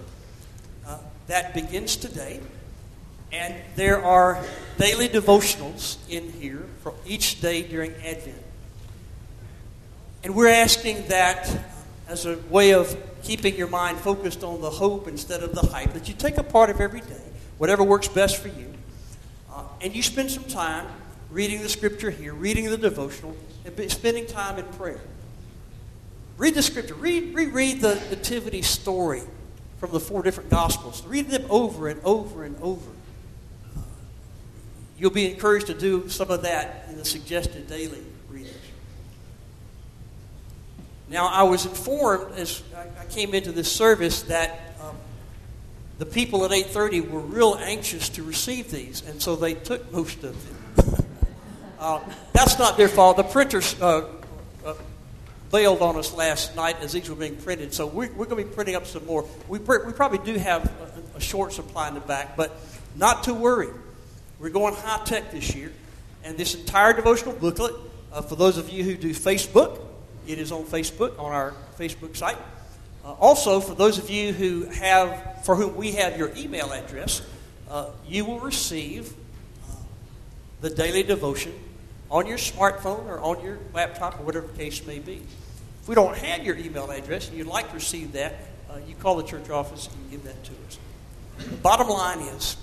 uh, 0.86 1.00
that 1.26 1.56
begins 1.56 1.96
today. 1.96 2.42
And 3.32 3.56
there 3.76 4.04
are 4.04 4.44
daily 4.78 5.08
devotionals 5.08 5.98
in 6.10 6.32
here 6.34 6.66
for 6.82 6.94
each 7.06 7.42
day 7.42 7.62
during 7.62 7.94
Advent. 7.96 8.42
And 10.24 10.36
we're 10.36 10.48
asking 10.48 11.08
that 11.08 11.50
as 12.08 12.26
a 12.26 12.38
way 12.50 12.74
of 12.74 12.98
keeping 13.24 13.56
your 13.56 13.68
mind 13.68 14.00
focused 14.00 14.44
on 14.44 14.62
the 14.62 14.70
hope 14.70 15.08
instead 15.08 15.44
of 15.44 15.54
the 15.54 15.68
hype, 15.68 15.94
that 15.94 16.08
you 16.08 16.16
take 16.16 16.38
a 16.38 16.44
part 16.44 16.70
of 16.70 16.82
every 16.82 17.02
day, 17.02 17.22
whatever 17.58 17.84
works 17.84 18.08
best 18.08 18.38
for 18.42 18.48
you, 18.48 18.74
uh, 19.54 19.64
and 19.82 19.96
you 19.96 20.02
spend 20.02 20.32
some 20.32 20.46
time 20.46 20.88
reading 21.30 21.62
the 21.62 21.70
scripture 21.70 22.10
here, 22.10 22.34
reading 22.34 22.70
the 22.70 22.78
devotional, 22.78 23.36
and 23.66 23.92
spending 23.92 24.26
time 24.26 24.58
in 24.58 24.66
prayer. 24.74 25.00
Read 26.38 26.56
the 26.56 26.64
scripture. 26.64 26.96
Read, 26.96 27.36
reread 27.36 27.82
the 27.82 27.96
nativity 28.10 28.62
story 28.62 29.22
from 29.78 29.92
the 29.92 30.00
four 30.00 30.24
different 30.24 30.50
gospels. 30.50 31.06
Read 31.06 31.30
them 31.30 31.46
over 31.50 31.88
and 31.90 32.02
over 32.04 32.44
and 32.44 32.56
over. 32.62 32.90
You'll 35.00 35.12
be 35.12 35.32
encouraged 35.32 35.68
to 35.68 35.74
do 35.74 36.10
some 36.10 36.30
of 36.30 36.42
that 36.42 36.88
in 36.90 36.98
the 36.98 37.06
suggested 37.06 37.68
daily 37.70 38.04
readings. 38.30 38.54
now, 41.10 41.28
I 41.28 41.44
was 41.44 41.66
informed 41.66 42.36
as 42.36 42.62
I 42.76 43.06
came 43.06 43.34
into 43.34 43.54
this 43.54 43.72
service 43.72 44.24
that 44.24 44.76
um, 44.84 44.98
the 46.00 46.06
people 46.06 46.44
at 46.44 46.52
8.30 46.52 47.10
were 47.10 47.22
real 47.22 47.56
anxious 47.62 48.10
to 48.10 48.24
receive 48.24 48.72
these, 48.72 49.02
and 49.08 49.22
so 49.22 49.38
they 49.38 49.54
took 49.54 49.90
most 49.94 50.22
of 50.26 50.76
them. 50.76 51.06
uh, 51.80 52.02
that's 52.34 52.60
not 52.60 52.76
their 52.76 52.90
fault. 52.90 53.16
The 53.16 53.24
printers 53.24 53.82
uh, 53.82 54.06
uh, 54.66 54.74
bailed 55.50 55.82
on 55.82 55.96
us 55.96 56.14
last 56.14 56.58
night 56.58 56.76
as 56.82 56.92
these 56.92 57.10
were 57.10 57.16
being 57.16 57.38
printed, 57.38 57.74
so 57.74 57.88
we're, 57.88 58.12
we're 58.12 58.26
going 58.26 58.44
to 58.44 58.50
be 58.50 58.54
printing 58.54 58.76
up 58.76 58.86
some 58.86 59.06
more. 59.06 59.26
We, 59.48 59.60
pr- 59.60 59.86
we 59.86 59.94
probably 59.94 60.20
do 60.20 60.38
have 60.38 60.66
a, 60.66 61.18
a 61.20 61.22
short 61.22 61.54
supply 61.54 61.88
in 61.88 61.94
the 61.94 62.02
back, 62.02 62.36
but 62.36 62.54
not 62.98 63.24
to 63.24 63.34
worry. 63.34 63.70
We're 64.40 64.50
going 64.50 64.74
high 64.74 65.04
tech 65.04 65.32
this 65.32 65.54
year, 65.54 65.74
and 66.24 66.38
this 66.38 66.56
entire 66.56 66.94
devotional 66.94 67.34
booklet, 67.34 67.74
uh, 68.14 68.22
for 68.22 68.38
those 68.38 68.58
of 68.58 68.70
you 68.70 68.86
who 68.86 68.96
do 68.96 69.14
Facebook, 69.14 69.82
it 70.26 70.40
is 70.40 70.54
on 70.54 70.64
Facebook, 70.64 71.20
on 71.20 71.34
our 71.34 71.54
Facebook 71.78 72.16
site. 72.16 72.38
Uh, 73.04 73.12
also, 73.14 73.60
for 73.60 73.76
those 73.76 73.98
of 73.98 74.10
you 74.10 74.32
who 74.32 74.64
have, 74.66 75.44
for 75.44 75.58
whom 75.58 75.76
we 75.76 75.92
have 75.92 76.18
your 76.18 76.32
email 76.38 76.72
address, 76.72 77.22
uh, 77.70 77.88
you 78.08 78.24
will 78.24 78.40
receive 78.40 79.14
uh, 79.70 79.74
the 80.62 80.70
daily 80.70 81.04
devotion 81.04 81.54
on 82.10 82.26
your 82.26 82.38
smartphone 82.38 83.08
or 83.08 83.20
on 83.20 83.44
your 83.44 83.60
laptop 83.74 84.22
or 84.22 84.24
whatever 84.24 84.48
the 84.48 84.58
case 84.58 84.86
may 84.88 85.00
be. 85.00 85.22
If 85.82 85.88
we 85.90 85.96
don't 85.96 86.16
have 86.18 86.46
your 86.46 86.56
email 86.56 86.90
address 86.90 87.28
and 87.28 87.38
you'd 87.38 87.48
like 87.48 87.68
to 87.70 87.76
receive 87.76 88.14
that, 88.14 88.36
uh, 88.70 88.78
you 88.88 88.96
call 88.96 89.18
the 89.18 89.24
church 89.24 89.50
office 89.50 89.88
and 89.88 90.12
give 90.12 90.24
that 90.24 90.42
to 90.46 90.52
us. 90.68 90.80
The 91.40 91.58
bottom 91.58 91.90
line 91.90 92.20
is, 92.20 92.56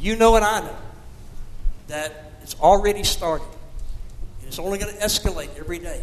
you 0.00 0.16
know 0.16 0.36
and 0.36 0.44
I 0.44 0.60
know 0.60 0.76
that 1.88 2.32
it's 2.42 2.54
already 2.60 3.04
started. 3.04 3.46
And 4.38 4.48
it's 4.48 4.58
only 4.58 4.78
going 4.78 4.94
to 4.94 5.00
escalate 5.00 5.50
every 5.58 5.78
day. 5.78 6.02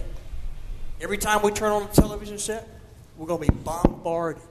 Every 1.02 1.18
time 1.18 1.42
we 1.42 1.52
turn 1.52 1.72
on 1.72 1.88
the 1.88 2.02
television 2.02 2.38
set, 2.38 2.68
we're 3.18 3.28
going 3.28 3.46
to 3.46 3.52
be 3.52 3.60
bombarded 3.64 4.42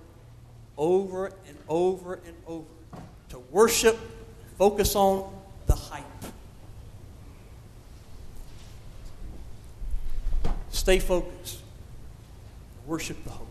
over 0.76 1.26
and 1.26 1.56
over 1.68 2.14
and 2.14 2.34
over 2.46 2.66
to 3.30 3.38
worship, 3.50 3.98
focus 4.58 4.94
on 4.94 5.32
the 5.66 5.74
hype. 5.74 6.04
Stay 10.70 10.98
focused. 10.98 11.62
Worship 12.86 13.22
the 13.24 13.30
hope. 13.30 13.48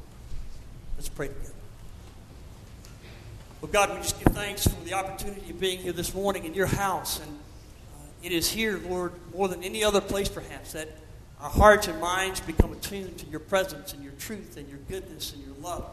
Let's 0.96 1.10
pray 1.10 1.28
together. 1.28 1.52
Well, 3.66 3.88
God, 3.88 3.96
we 3.96 4.04
just 4.04 4.24
give 4.24 4.32
thanks 4.32 4.68
for 4.68 4.80
the 4.84 4.94
opportunity 4.94 5.50
of 5.50 5.60
being 5.60 5.80
here 5.80 5.92
this 5.92 6.14
morning 6.14 6.46
in 6.46 6.54
your 6.54 6.68
house. 6.68 7.20
And 7.20 7.40
uh, 7.96 8.04
it 8.22 8.32
is 8.32 8.52
here, 8.52 8.80
Lord, 8.88 9.12
more 9.34 9.48
than 9.48 9.64
any 9.64 9.84
other 9.84 10.02
place 10.02 10.30
perhaps, 10.30 10.74
that 10.74 10.88
our 11.42 11.50
hearts 11.50 11.88
and 11.88 12.00
minds 12.00 12.40
become 12.42 12.74
attuned 12.74 13.18
to 13.18 13.26
your 13.26 13.40
presence 13.40 13.92
and 13.92 14.04
your 14.04 14.14
truth 14.20 14.58
and 14.58 14.70
your 14.70 14.78
goodness 14.88 15.34
and 15.34 15.44
your 15.44 15.56
love. 15.64 15.84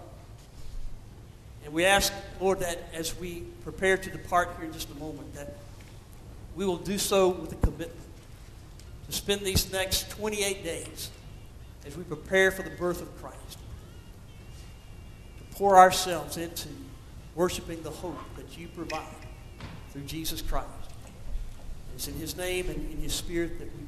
And 1.64 1.72
we 1.72 1.86
ask, 1.86 2.12
Lord, 2.42 2.60
that 2.60 2.78
as 2.92 3.18
we 3.18 3.44
prepare 3.64 3.96
to 3.96 4.10
depart 4.10 4.50
here 4.58 4.66
in 4.66 4.72
just 4.74 4.90
a 4.90 4.94
moment, 4.96 5.34
that 5.34 5.56
we 6.54 6.66
will 6.66 6.76
do 6.76 6.98
so 6.98 7.30
with 7.30 7.52
a 7.52 7.56
commitment 7.56 7.92
to 9.06 9.12
spend 9.12 9.40
these 9.40 9.72
next 9.72 10.10
28 10.10 10.62
days 10.62 11.08
as 11.86 11.96
we 11.96 12.04
prepare 12.04 12.50
for 12.50 12.64
the 12.64 12.76
birth 12.76 13.00
of 13.00 13.08
Christ, 13.18 13.56
to 15.38 15.56
pour 15.56 15.78
ourselves 15.78 16.36
into 16.36 16.68
worshiping 17.34 17.82
the 17.82 17.90
hope 17.90 18.18
that 18.36 18.58
you 18.58 18.68
provide 18.68 19.02
through 19.90 20.02
Jesus 20.02 20.42
Christ. 20.42 20.68
It's 21.94 22.08
in 22.08 22.14
his 22.14 22.36
name 22.36 22.68
and 22.68 22.90
in 22.90 22.98
his 22.98 23.12
spirit 23.12 23.58
that 23.58 23.68
we. 23.76 23.81